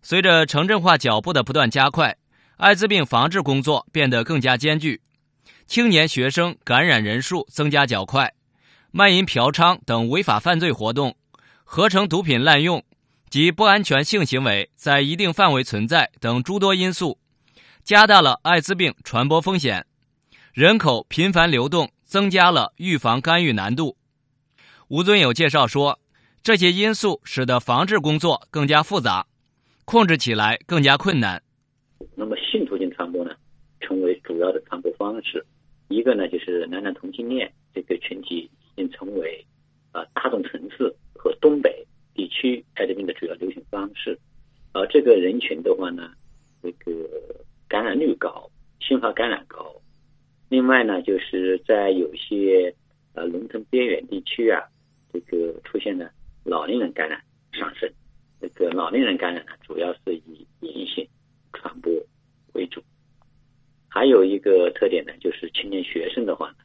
[0.00, 2.16] 随着城镇化脚步的不断加快，
[2.56, 5.02] 艾滋病防治工作变得更加艰巨，
[5.66, 8.32] 青年学生感染人数增加较快，
[8.92, 11.14] 卖淫嫖娼等违法犯罪活动，
[11.64, 12.82] 合成毒品滥用。
[13.30, 17.16] 及不安全性行为在一定范围存在等诸多因素，
[17.84, 19.86] 加大了艾滋病传播风险。
[20.52, 23.96] 人口频繁流动增加了预防干预难度。
[24.88, 26.00] 吴尊友介绍说，
[26.42, 29.28] 这些因素使得防治工作更加复杂，
[29.84, 31.40] 控制起来更加困难。
[32.16, 33.30] 那么性途径传播呢，
[33.80, 35.46] 成为主要的传播方式。
[35.86, 39.46] 一个呢，就是男男同性恋这个群体已经成为
[39.92, 41.86] 啊大众城市和东北。
[42.20, 44.18] 地区艾滋病的主要流行方式，
[44.74, 46.12] 而这个人群的话呢，
[46.62, 47.08] 这个
[47.66, 49.74] 感染率高，新发感染高。
[50.50, 52.74] 另外呢，就是在有些
[53.14, 54.60] 呃农村边远地区啊，
[55.10, 56.10] 这个出现了
[56.44, 57.18] 老年人感染
[57.52, 57.90] 上升。
[58.38, 61.08] 这个老年人感染呢，主要是以隐性
[61.54, 61.90] 传播
[62.52, 62.82] 为主。
[63.88, 66.56] 还有一个特点呢，就是青年学生的话呢，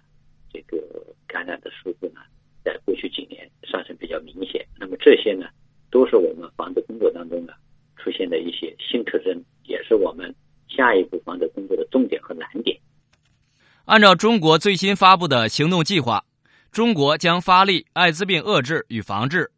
[0.51, 0.83] 这个
[1.25, 2.19] 感染的数字呢。
[2.65, 5.45] 在过去几年上升比较明显，那么这些呢，
[5.91, 7.53] 都是我们防治工作当中呢
[7.95, 10.33] 出现的一些新特征，也是我们
[10.67, 12.75] 下一步防治工作的重点和难点。
[13.85, 16.25] 按照中国最新发布的行动计划，
[16.71, 19.51] 中国将发力艾滋病遏制与防治，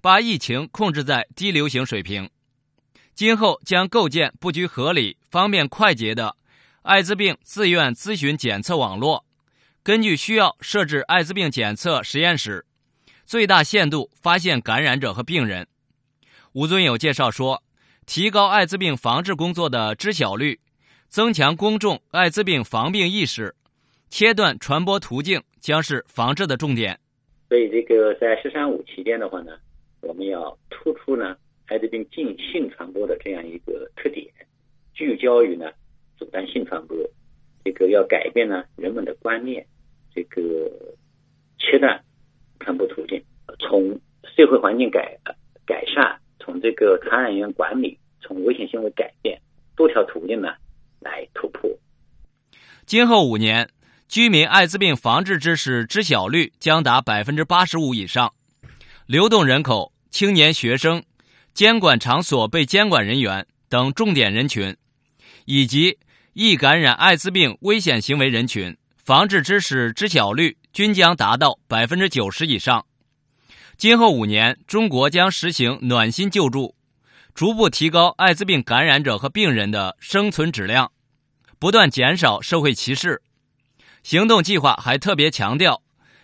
[0.00, 2.30] 把疫情控制在低流行水平。
[3.12, 6.36] 今后将构建布局合理、方便快捷的
[6.82, 9.25] 艾滋病自愿咨询检测网络，
[9.86, 12.66] 根据需要设置艾滋病检测实验室，
[13.24, 15.68] 最大限度发现感染者和病人。
[16.54, 17.62] 吴尊友介绍说，
[18.04, 20.58] 提高艾滋病防治工作的知晓率。
[21.06, 23.54] 增强公众艾滋病防病意识，
[24.10, 26.98] 切断传播途径将是防治的重点。
[27.48, 29.52] 所以，这个在“十三五”期间的话呢，
[30.00, 34.26] 我们要突出呢艾滋病进性传播的这样一个特点，
[34.94, 35.66] 聚焦于呢
[36.18, 36.96] 阻断性传播。
[37.64, 39.64] 这个要改变呢人们的观念，
[40.16, 40.42] 这个
[41.58, 42.02] 切断
[42.58, 43.22] 传播途径，
[43.60, 44.00] 从
[44.34, 45.16] 社会环境改
[45.64, 49.40] 改善，从这个传染源管理，从危险行为改变
[49.76, 50.48] 多条途径呢。
[50.98, 51.70] 来突破。
[52.84, 53.68] 今后五年，
[54.08, 58.34] 居民艾滋病防治知识知晓率将达百分之八十五以上，
[59.06, 61.04] 流动人口、青年学生、
[61.52, 64.76] 监管场所被监管人员等重点人群，
[65.44, 65.98] 以及
[66.32, 72.84] 易感染艾滋病危险行为人群，防治知识知晓率均将达到百分之九十以上。
[73.76, 76.74] 今后五年，中国将实行暖心救助。
[77.32, 80.90] 逐步提高艾滋病感染者和病人的生存质量，
[81.60, 83.22] 不断减少社会歧视。
[84.02, 85.80] 行动计划还特别强调，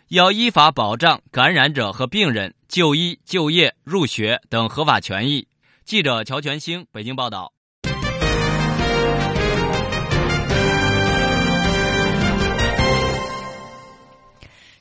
[0.09, 5.47] 要依法保障感染者和病人就医、就业、入学等合法权益。
[5.85, 7.52] 记者乔全兴北京报道。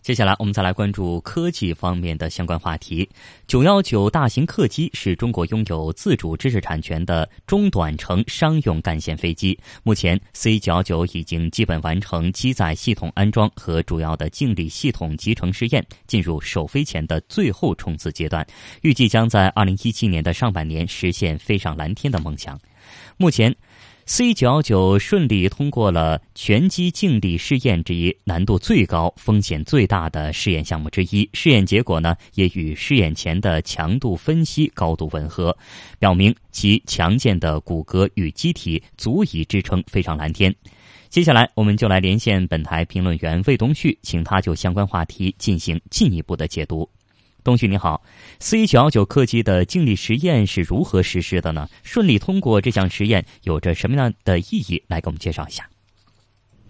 [0.02, 3.08] 接下来，我们再来关注科技方面的相关话题。
[3.46, 9.56] 九幺九大型客机是中国拥有自主知识产权的中短程商用干线飞机。
[9.84, 18.44] 目前，C 九幺九已经基本完成机载系统安装和主要的静力系统集成试验，进入首飞前的最后冲刺阶段，
[18.82, 22.60] 预计将在二零一七年的上半年实现飞上蓝天的梦想。
[23.18, 23.56] 目前。
[24.06, 31.30] C 九幺九顺利通过了全机静力试验这一难度最高、风险最大的试验项目之一。
[31.34, 35.56] 试验结果呢，也与试验前的强度分析高度吻合，
[35.98, 40.54] 表明其强健的骨骼与机体足以支撑飞上蓝天。
[41.10, 46.90] 接下来，我们就来连线本台评论员魏东旭，请他就相关话题进行进一步的解读。
[47.44, 48.04] 东旭你好
[48.40, 51.68] ，C 九幺九客机的静力实验是如何实施的呢？
[51.82, 54.84] 顺利通过这项实验有着什么样的意义？
[54.88, 55.68] 来给我们介绍一下。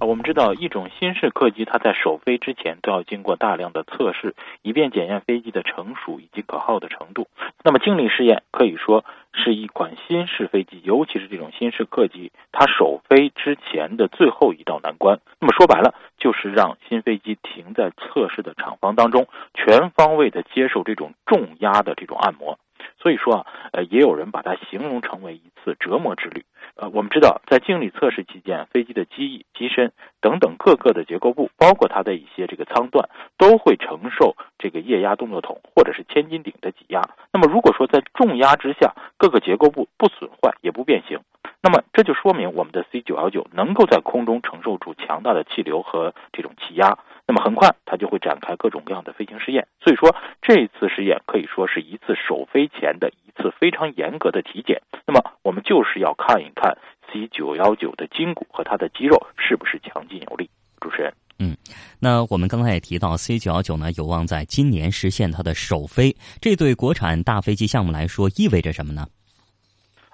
[0.03, 7.27] 我们知道一种新式客机，它在首飞之前都要经过大量的测试，以便检验飞机的成熟以及可靠的程度。
[7.63, 15.19] 那么静力试验可以说是一款新式飞机，尤其是这种新式客机，它首飞之前的最后一道难关。
[15.39, 22.57] 那么说白了，就是让新飞机停在测试的厂房当中，全方位的接受这种重压的这种按摩。
[23.01, 26.45] 所以说啊，呃，也有人把它形容成为一次折磨之旅。
[26.75, 37.01] 呃，我们知道，在静力测试期间，飞机的机翼、机身等等各个的结构部，包括它的一些这个舱段，都会承受这个液压动作筒或者是千斤顶的挤压。
[37.33, 41.19] 那么，如果说在重压之下，各个结构部不损坏也不变形，
[41.61, 46.99] 那么这就说明我们的 C 九幺九能够在空中承受住强大的气流和这种气压。
[47.31, 49.65] 那么很快，它就会展开各种各样的飞行试验。
[49.79, 54.81] 所以说，这次试验可以说是一次首飞前的一次非常严格的体检。
[55.07, 60.49] 那么，我们就是要看一看 C 九幺九的筋骨和它的肌肉是不是强劲有力。
[60.81, 61.55] 主持人，嗯，
[62.01, 69.07] 那我们刚才也提到，C 九幺九呢有望在今年实现它的首飞，这对国产大飞机项目来说意味着什么呢？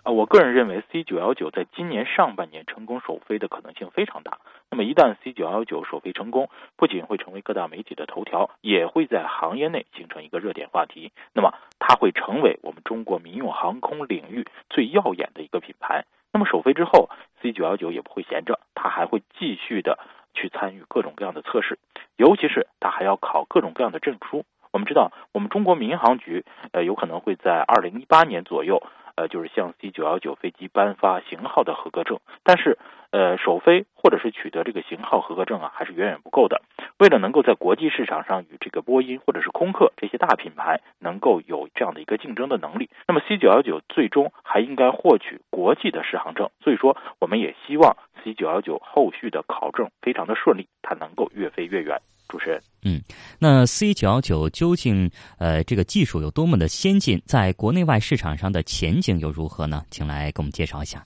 [0.07, 4.37] 啊，我个人认为 C 九幺九在今年上半年成功首飞的可能性非常大。
[4.71, 11.11] 那么一旦 C 九幺九首飞成功，不仅会成为各大媒体的头条，也会在行业内形成一个热点话题。
[11.33, 16.05] 那么它会成为我们中国民用航空领域最耀眼的一个品牌。
[16.31, 17.09] 那么首飞之后
[17.41, 19.99] ，C 九幺九也不会闲着，它还会继续的
[20.33, 21.79] 去参与各种各样的测试，
[22.15, 24.45] 尤其是它还要考各种各样的证书。
[24.71, 28.81] 我们知道，我们中国民航局呃有可能会在二零一八年左右。
[29.17, 32.77] 呃，就是向 C 九幺九飞机颁发型号的合格证，但是，
[33.09, 36.61] 呃，首飞或者是取得这个型号合格证啊，还是远远不够的。
[36.99, 46.51] 为了能够在国际市场上与这个波音或者是空客这些大品牌能够有这样的一个竞争的能力，那么 C 九幺九最终还应该获取国际的适航证。
[46.61, 52.01] 所以说，我们也希望 C 九幺九后续的考证非常的顺利，它能够越飞越远。
[52.27, 53.01] 主持人，嗯，
[53.39, 55.09] 那 C 九幺九究竟
[55.39, 59.83] 呃这个技术有多么的先进，在国内外市场上的前景又如何呢？
[59.89, 61.03] 请来给我们介绍一下。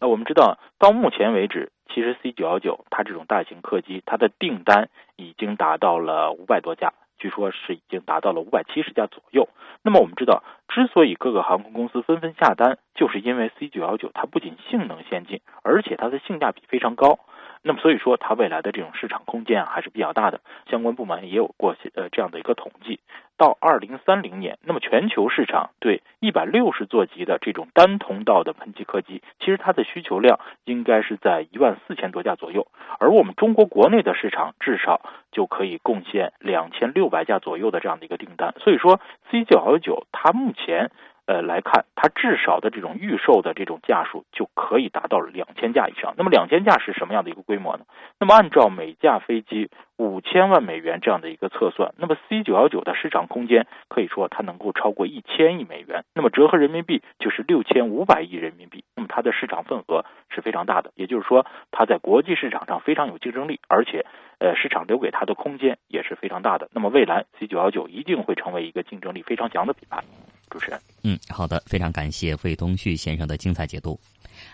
[0.00, 9.48] 那我们知道，到目前为止，其实 C 九幺九它这种大型客机，它的订单已经达到了五百多架，据说是已经达到了五百七十架左右。
[9.82, 17.18] 那么我们知道，之所以各个航空公司纷纷下单，就是因为 C 九幺九它不仅性能先进，而且它的性价比非常高。
[17.62, 20.40] 那么所以说，它未来的这种市场空间还是比较大的。
[20.70, 23.00] 相关部门也有过呃这样的一个统计，
[23.36, 32.66] 到二零三零年，那么全球市场对一百六十座级的这种单通道的喷气客机，其实它的需求量应该是在一万四千多架左右，
[32.98, 35.00] 而我们中国国内的市场至少
[35.32, 38.54] 就可以贡献两千六百架左右的这样的一个订单。
[38.60, 39.00] 所以说
[39.30, 40.90] ，C 九幺九它目前。
[41.28, 46.14] 呃，来看它至少的这种预售的这种架数就可以达到两千架以上。
[46.16, 47.84] 那么两千架是什么样的一个规模呢？
[48.18, 49.68] 那么按照每架飞机
[49.98, 56.02] 五千万美元这样的一个测算，那么 C 九幺九的市场空间可以说它能够超过一千亿美元。
[56.14, 58.82] 那么折合人民币就是六千五百亿人民币。
[58.96, 64.06] 那么它的市场份额是非常大的，也就是说它在国际市场上非常有竞争力，而且
[64.38, 66.70] 呃市场留给它的空间也是非常大的。
[66.72, 70.02] 那么未来 C 九幺九一定会成为一个竞争力非常强的品牌。
[70.50, 73.98] 主持人，嗯，好的，非常感谢魏东旭先生的精彩解读。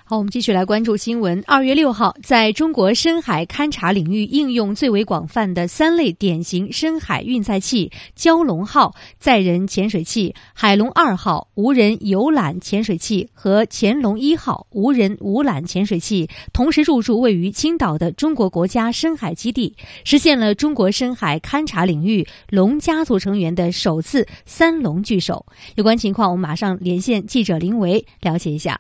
[0.07, 1.43] 好，我们继续来关注新闻。
[1.47, 19.75] 二月六号，在中国深海勘察领域应用最为广泛的三类典型深海运载器“蛟龙号”载人潜水器、“海龙二号”无人游览潜水器和“潜龙一号”无人无缆潜水器同时入驻位于青岛的中国国家深海基地，
[20.05, 25.45] 实现了中国深海勘察领域龙家族成员的首次“三龙聚首”。
[25.77, 28.79] 有关情况，我们马上连线记者林维了解一下。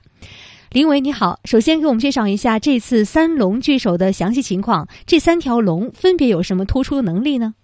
[0.70, 4.86] 林维，你好，首先给我们介绍一下这次三龙聚首的详细情况。
[5.06, 7.54] 这三条龙分别有什么突出的能力呢？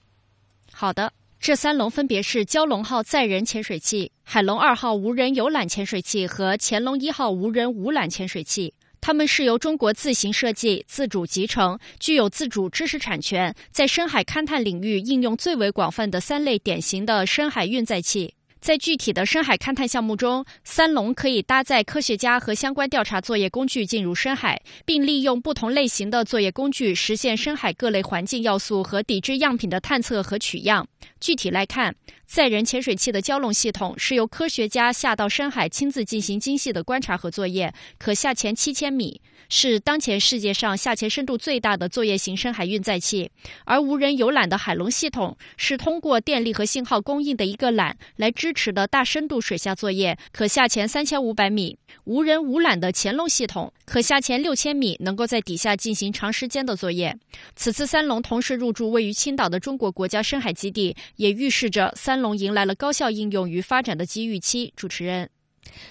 [0.72, 8.72] 好的，这三龙分别是蛟龙号载人潜水器、海龙二号无人游览潜水器和潜龙一号无人无缆潜水器。
[9.03, 18.34] 它们是由中国自行设计、自主集成、具有自主知识产权，在深海勘探领域应用最为广泛的三类典型的深海运载器。
[18.61, 30.86] 在具体的深海勘探项目中，三龙可以搭载科学家和相关调查作业工具进入深海，并利用不同类型的作业工具实现深海各类环境要素和底质样品的探测和取样。
[31.18, 31.94] 具体来看，
[32.26, 39.20] 载人潜水器的蛟龙系统是由科学家下到深海亲自进行精细的观察和作业，可下潜七千米。
[39.51, 43.30] 是当前世界上下潜深度最大的作业型深海运载器，
[43.64, 51.76] 而无人游览的海龙系统是通过电力和信号供应的一个缆来支持的大深度水下作业，可下潜三千五百米。
[52.05, 57.18] 无人无缆的潜龙系统可下潜六千米，能够在底下进行长时间的作业。
[57.57, 64.72] 此次三龙同时入驻位于青岛的中国国家深海基地，也预示着三龙迎来了高效应用与发展的机遇期。
[64.76, 65.28] 主持人。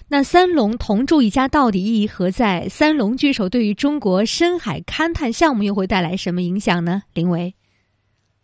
[0.08, 2.68] 那三龙同住一家到底意义何在？
[2.70, 7.04] 三龙聚首对于中国深海勘探项目又会带来什么影响呢？
[7.14, 7.56] 林维。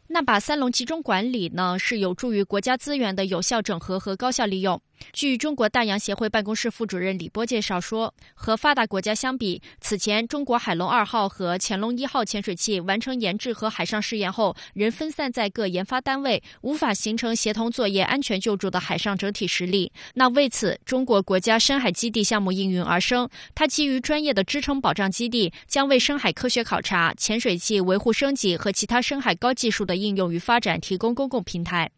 [0.08, 4.80] 那把三龙集中管理呢，是有助于国家资源的有效整合和高效利用。
[5.14, 19.92] 据中国大洋协会办公室副主任李波介绍说，和发达国家相比，此前中国海龙二号和潜龙一号潜水器完成研制和海上试验后，仍分散在各研发单位，无法形成协同作业、安全救助的海上整体实力。
[20.16, 23.30] 那为此，中国国家深海基地项目应运而生。
[23.54, 31.90] 它基于专业的支撑保障基地，将为深海科学考察、潜水器维护升级和其他深海高技术的应用与发展提供公共平台。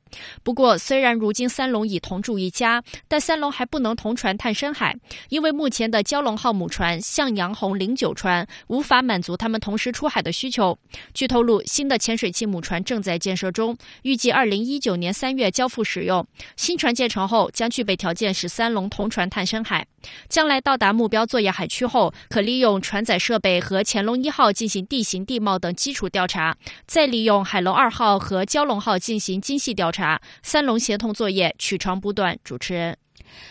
[0.44, 4.96] 不过，虽然如今三龙已同住一家，但三龙还不能同船探深海，
[5.30, 10.78] 因为目前的蛟龙号母船向阳红零九船无法满足他们同时出海的需求。
[11.14, 16.26] 据透露，新的潜水器母船正在建设中，预计二零一九年三月交付使用。
[16.56, 19.86] 新船建成后，将具备条件使三龙同船探深海。
[20.30, 30.22] 将来到达目标作业海区后，可利用船载设备和潜龙一号进行地形地貌等基础调查，再利用海龙二号和蛟龙号进行精细调查。
[30.44, 32.38] 三龙协同作业，取长补短。
[32.44, 32.98] 主持人。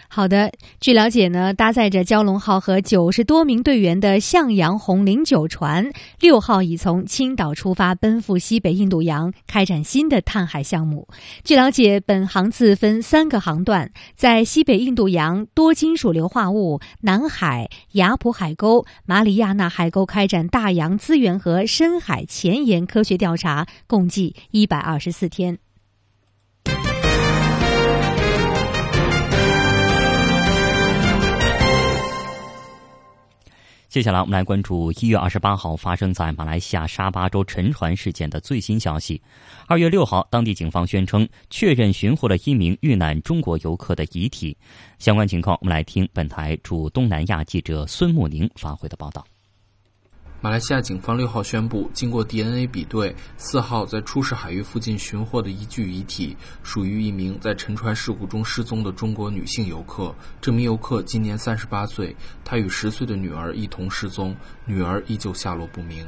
[0.08, 11.06] 好的，据了解呢，搭载着蛟龙号和九十多名队员的向阳红零九船六号已从青岛出发，奔赴西北印度洋，开展新的探海项目。
[11.44, 25.58] 据了解，本航次分三个航段，在西北印度洋多金属硫化物、南海、雅普海沟、马里亚纳海沟开展大洋资源和深海前沿科学调查，共计一百二十四天。
[33.96, 39.22] 接下来，我们来关注一月二十八号发生在马来西亚沙巴州沉船事件的最新消息。
[39.66, 44.54] 二月六号，当地警方宣称确认寻获了一名遇难中国游客的遗体。
[44.98, 49.24] 相关情况，我们来听本台驻东南亚记者孙木宁发回的报道。
[50.42, 60.14] 马来西亚警方六号宣布，经过 DNA 比对，四号在出事海域附近寻获的一具遗体属于一名在沉船事故中失踪的中国女性游客。
[60.40, 62.14] 这名游客今年三十八岁，
[62.44, 66.06] 她与十岁的女儿一同失踪，女儿依旧下落不明。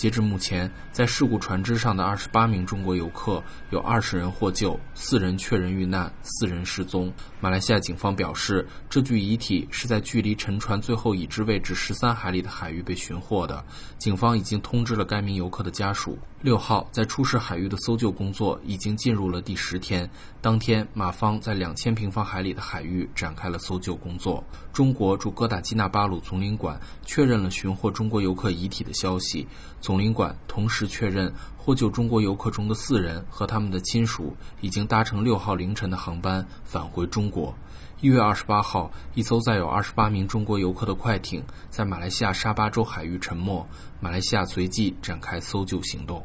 [0.00, 7.12] 截至目前，在事故船只上的二十八名中国游客有二十人获救，四人确认遇难，四人失踪。
[7.38, 13.62] 马来西亚警方表示，这具遗体是在距离沉船最后已知位置十三海里的海域被寻获的。
[13.98, 16.18] 警方已经通知了该名游客的家属。
[16.42, 20.08] 六号，在出事海域的搜救工作已经进入了第十天。
[20.40, 24.42] 当天，马方在两千平方海里的海域展开了搜救工作。
[24.72, 29.46] 中国驻哥打基纳巴鲁总领馆确认了寻获中国游客遗体的消息。
[29.82, 37.54] 总领馆同时确认，获救中国游客中的四人和他们的亲属已经搭乘六号凌晨的航班返回中国。
[38.00, 43.68] 一月二十八号，一艘载有二十八名中国游客的快艇在马来西亚沙巴州海域沉没，
[44.00, 46.24] 马来西亚随即展开搜救行动。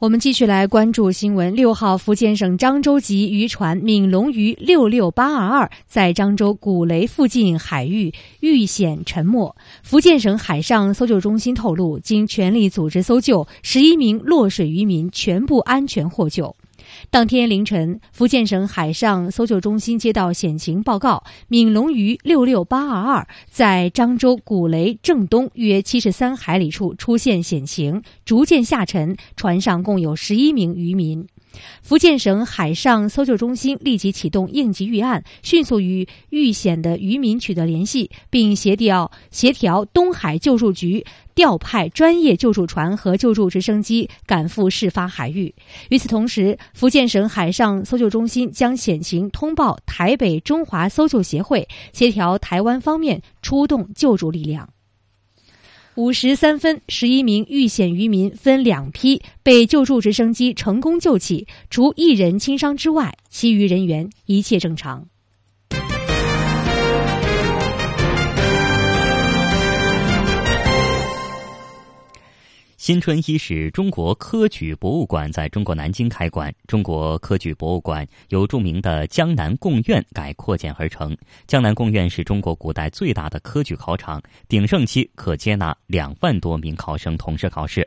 [0.00, 1.56] 我们继续来关注新闻。
[1.56, 9.56] 六号，福建省漳州籍渔船“闽龙鱼六六八二二”在漳州古雷附近海域遇险沉没。
[9.82, 16.54] 福建省海上搜救中心透露，经全力组织搜救，十一名落水渔民全部安全获救。
[17.10, 31.26] 当天凌晨，福建省海上搜救中心接到险情报告，闽龙鱼六六八二二在漳州古雷正东约七十三海里处出现险情，逐渐下沉，船上共有十一名渔民。
[31.82, 41.04] 福建省海上搜救中心立即启动应急预案，迅速与遇险的渔民取得联系，并协调协调东海救助局
[41.38, 45.54] 调派专业救助船和救助直升机赶赴事发海域。
[45.88, 54.70] 与此同时，福建省海上搜救中心将险情通报台北中华搜救协会，协调台湾方面出动救助力量。
[55.94, 65.06] 五时三分，十一名遇险渔民分两批被救助直升机成功救起，除一人轻伤之外，其余人员一切正常。
[72.88, 76.50] 新春伊始，中国科举博物馆在中国南京开馆。
[76.66, 81.14] 中国科举博物馆由著名的江南贡院改扩建而成。
[81.46, 87.86] 江南贡院是中国古代最大的科举考场，鼎盛期可接纳两万多名考生同时考试。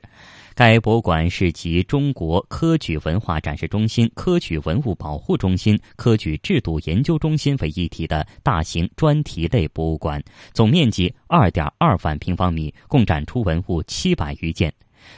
[0.54, 10.24] 该博物馆是集中国科举文化展示中心、科举文物保护中心、科举制度研究中心为一体的大型专题类博物馆，
[10.54, 14.72] 总面积二点二万平方米，共展出文物七百余件。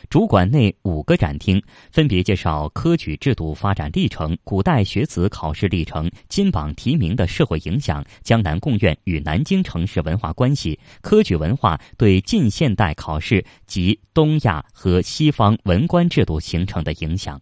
[0.09, 1.61] 主馆内五个展厅
[1.91, 17.39] 分别介绍科举制度发展历程、古代学子考试历程、金榜题名的社会影响、江南贡院与南京城市文化关系、科举文化对近现代考试及东亚和西方文官制度形成的影响。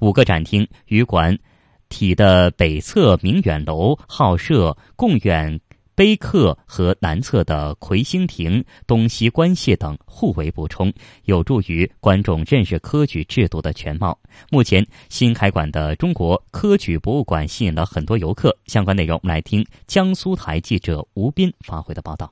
[0.00, 1.36] 五个展厅与馆
[1.88, 5.60] 体的北侧明远楼、好舍贡院。
[5.96, 10.92] 碑刻和南侧的魁星亭、东西关系等互为补充，
[11.24, 14.16] 有助于观众认识科举制度的全貌。
[14.50, 18.54] 目前新开馆的中国科举博物馆吸引了很多游客。
[18.66, 22.30] 相关内容，我们来听江苏台记者吴斌发回的报道。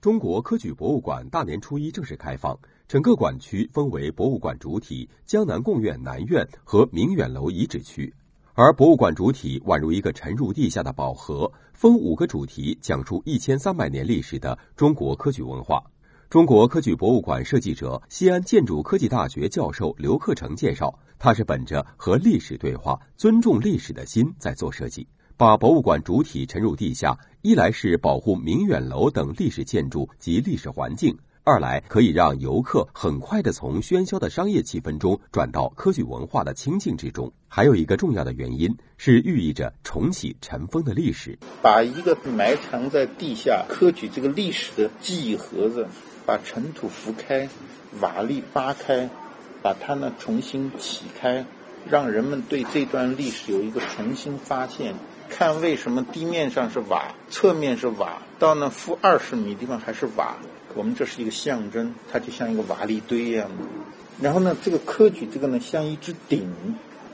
[0.00, 2.58] 中国科举博物馆大年初一正式开放，
[2.88, 8.10] 整个馆区分为博物馆主体江南贡院南院和明远楼遗址区。
[8.56, 15.82] 而博物馆主体宛如一个沉入地下的宝盒，分五个主题讲述一千三百年历史的中国科举文化。
[16.30, 25.04] 中国科举博物馆设计者、西安建筑科技大学教授刘克成介绍，他是本着和历史对话、尊重历史的心在做设计，
[25.36, 31.12] 把博物馆主体沉入地下，一来是保护明远楼等历史建筑及历史环境。
[31.46, 37.30] 二来可以让游客很快的从喧嚣的商业气氛中转到科举文化的清静之中。
[37.48, 45.86] 还有一个重要的原因是寓意着重启尘封的历史，把一个埋藏在地下科举这个历史的记忆盒子，
[46.24, 47.46] 把尘土拂开，
[48.00, 49.10] 瓦砾扒开，
[49.60, 51.44] 把它呢重新起开，
[51.86, 54.94] 让人们对这段历史有一个重新发现。
[55.28, 60.36] 看为什么地面上是瓦，侧面是瓦，到那负二十米地方还是瓦。
[60.74, 63.64] 我们这是一个象征，它就像一个瓦砾堆一样的。
[64.20, 66.48] 然后呢，这个科举这个呢，像一只鼎，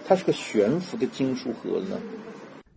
[0.07, 1.99] 它是个悬浮的金属盒子。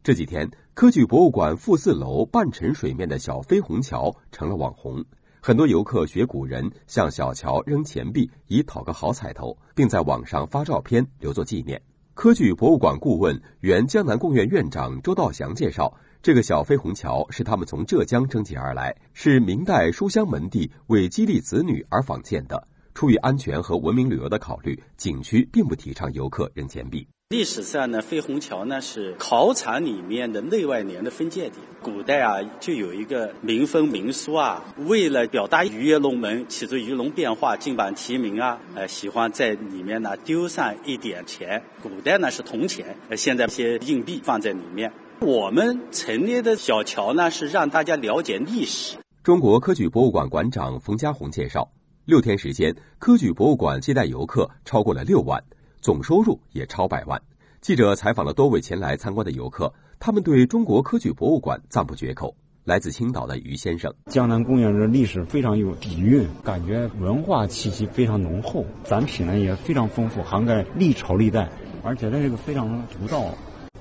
[0.04, 5.04] 这几天，科举博物馆负四楼半沉水面的小飞虹桥成了网红。
[5.40, 11.82] 很多游客学古人向小桥扔钱币，以讨个好彩头，并在网上发照片留作纪念。
[12.14, 15.94] 科举博物馆顾问、原江南贡院院长周道祥介绍，
[16.24, 22.66] 这个小飞虹桥是他们从浙江征集而来，是明代书香门第为激励子女而仿建的。
[22.94, 27.06] 出于安全和文明旅游的考虑，景区并不提倡游客扔钱币。
[27.28, 31.56] 历史上呢，飞虹桥呢是考场里面的内外联的分界点。
[31.82, 41.62] 古代啊，就有一个民风民俗啊，为了表达鱼跃龙门，起着鱼龙变化、金榜题名啊，呃，喜欢在里面呢丢上一点钱。
[41.82, 44.90] 古代呢是铜钱，呃，现在一些硬币放在里面。
[45.26, 48.98] 我们陈列的小桥呢，是让大家了解历史。
[49.24, 51.72] 中国科举博物馆馆长冯家红介绍，
[52.04, 55.42] 六天时间，科举博物馆接待游客超过了六万。
[55.80, 57.22] 总收入也超百万。
[57.62, 62.36] 记者采访了多位前来参观的游客，他们对中国科举博物馆赞不绝口。
[62.66, 71.50] 来自青岛的于先生，江南公园的历史非常有底蕴，感觉文化气息非常浓厚，展品呢也非常丰富，涵盖历朝历代，
[71.82, 73.26] 而且这个非常独到，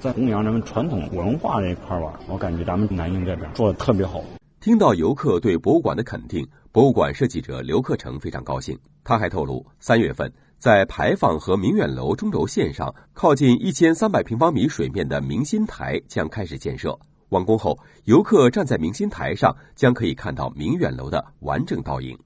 [0.02, 4.20] 在弘扬咱们传统文化这一块吧，我感觉咱们南京这边做的特别好。
[4.60, 8.76] 听到游客对博物馆的肯定，博物馆设计者刘克成非常高兴。
[9.04, 10.32] 他还透露，三月份。
[10.58, 16.98] 在牌坊和明远楼中轴线上，靠近一千三百平方米水面的明心台将开始建设。
[17.28, 22.18] 完工后，游客站在明心台上，将可以看到明远楼的完整倒影。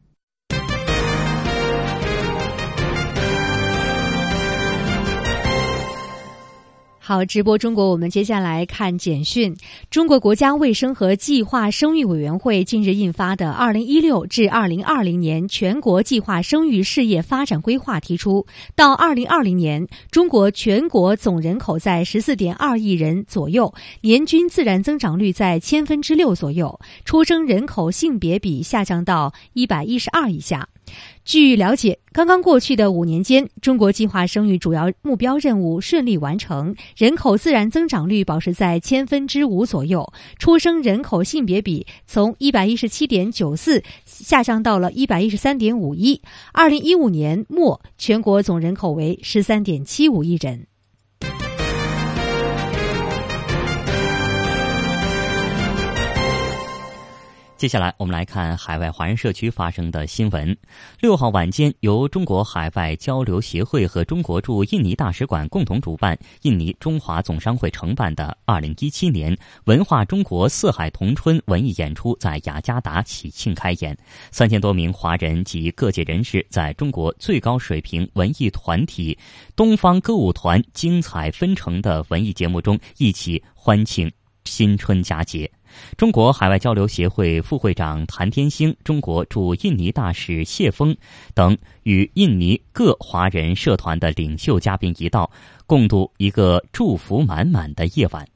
[7.08, 9.54] 好，直播中国，我们接下来看简讯。
[9.90, 18.44] 中国国家卫生和计划生育委员会近日印发的《二零一六至二零二零年全国计划生育事业发展规划》提出，
[18.74, 30.68] 到二零二零年，中国全国总人口在十四点二亿人左右，年均自然增长率在千分之六左右，出生人口性别比下降到一百一十二以下。
[31.26, 46.22] 据了解，刚刚过去的五年间，中国计划生育主要目标任务顺利完成，人口自然增长率保持在千分之五左右，出生人口性别比从一百一十七点九四下降到了一百一十三点五一。
[46.52, 50.68] 二零一五年末，全国总人口为十三点七五亿人。
[57.56, 60.54] 接下来，我们来看海外华人社区发生的新闻。
[61.00, 69.34] 六号晚间，由中国海外交流协会和中国驻印尼大使馆共同主办、印尼中华总商会承办的二零一七年
[69.64, 73.96] “文化中国四海同春”文艺演出在雅加达喜庆开演。
[74.30, 79.18] 三千多名华人及各界人士在中国最高水平文艺团体
[79.56, 84.12] 东方歌舞团精彩纷呈的文艺节目中，一起欢庆
[84.44, 85.50] 新春佳节。
[85.96, 90.96] 中国海外交流协会副会长谭天星、中国驻印尼大使谢峰
[91.34, 95.30] 等与印尼各华人社团的领袖嘉宾一道，
[95.66, 98.26] 共度一个祝福满满的夜晚。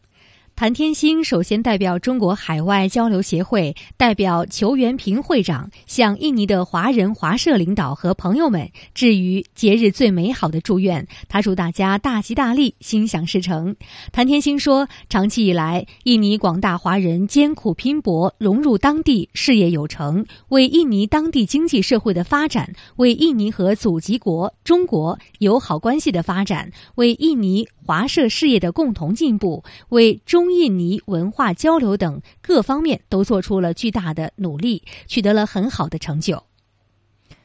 [0.61, 11.09] 谭天星首先代表中国海外交流协会，代表裘元平会长向印尼的华人华社领导和朋友们致于节日最美好的祝愿。
[11.31, 13.75] 他祝大家大吉大利，心想事成。
[14.13, 36.43] 谭天星说：“长期以来，印尼广大华人艰苦拼搏，融入当地，事业有成，为印尼当地经济社会的发展，为印尼和祖籍国中国友好关系的发展，为印尼。”华社事业的共同进步，为中印尼文化交流等各方面都做出了巨大的努力，取得了很好的成就。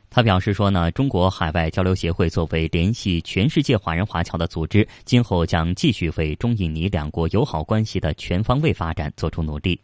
[0.07, 9.77] 他表示说呢，中国海外交流协会作为联系全世界华人华侨的组织，今后将继续为中印尼两国友好关系的全方位发展做出努力。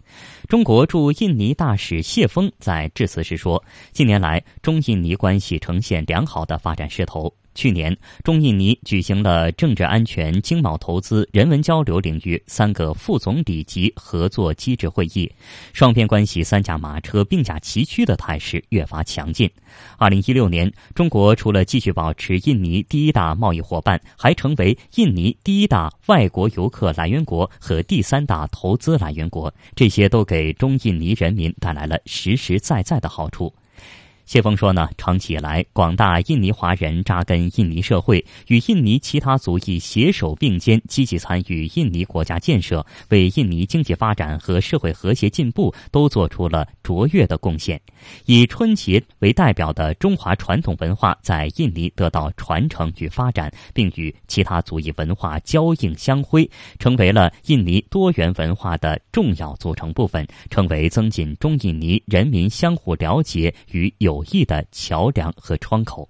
[0.48, 3.62] 中国驻印尼大使谢峰在致辞时说，
[3.92, 7.34] 近年来中印尼关系呈现良好的发展势头。
[7.54, 15.32] 去年，中印尼举行了政治安全、经贸投资、人文交流领域三个副总理级合作机制会议，
[15.74, 19.50] 双边关系三驾马车并驾齐驱的态势越发强劲。
[19.98, 33.54] 二零一六年，中国除了继续保持印尼第一大贸易伙伴，还成为印尼第一大外国游客来源国和第三大投资来源国，这些都给中印尼人民带来了实实在在的好处。
[34.26, 47.80] 谢峰说呢，长期以来，广大印尼华人扎根印尼社会，与印尼其他族裔携手并肩，积极参与印尼国家建设，为印尼经济发展和社会和谐进步都做出了卓越的贡献。
[48.26, 56.50] 以春节为代表的中华传统文化在印尼得到传承与发展，并与其他族裔文化交映相辉，
[56.80, 64.11] 成为了印尼多元文化的重要组成部分，成为增进中印尼人民相互了解与友。
[64.12, 66.08] 友谊的桥梁和窗口，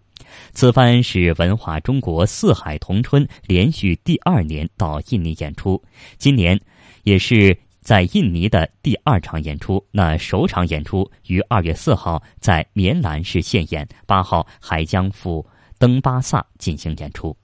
[0.53, 5.79] 此番是文化中国四海同春连续第二年到印尼演出，
[6.17, 6.59] 今年
[7.03, 9.85] 也是在印尼的第二场演出。
[9.91, 15.45] 那首场演出于二月四号在棉兰市现演，八号还将赴
[15.77, 17.37] 登巴萨进行演出。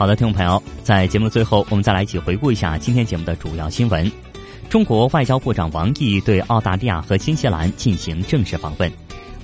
[0.00, 4.10] 好的，听众朋友，在节目的最后，我们再来一起回顾一下今天节目的主要新闻。
[4.70, 8.90] 中国外交部长王毅对澳大利亚和新西兰进行正式访问。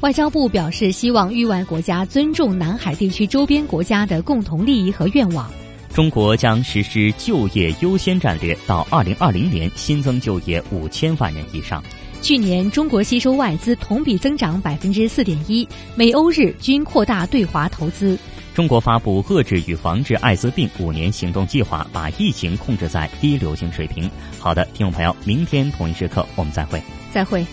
[0.00, 5.46] 外交部表示，希望域外国家尊重南海地区周边国家的共同利益和愿望。
[5.92, 11.84] 中国将实施就业优先战略，到二零二零年新增就业五千万人以上。
[12.22, 18.18] 去年，中国吸收外资同比增长百分之四点一，美欧日均扩大对华投资。
[18.56, 24.10] 中国发布遏制与防治艾滋病五年行动计划，把疫情控制在低流行水平。
[24.38, 26.82] 好的，听众朋友，明天同一时刻我们再会。
[27.12, 27.44] 再会。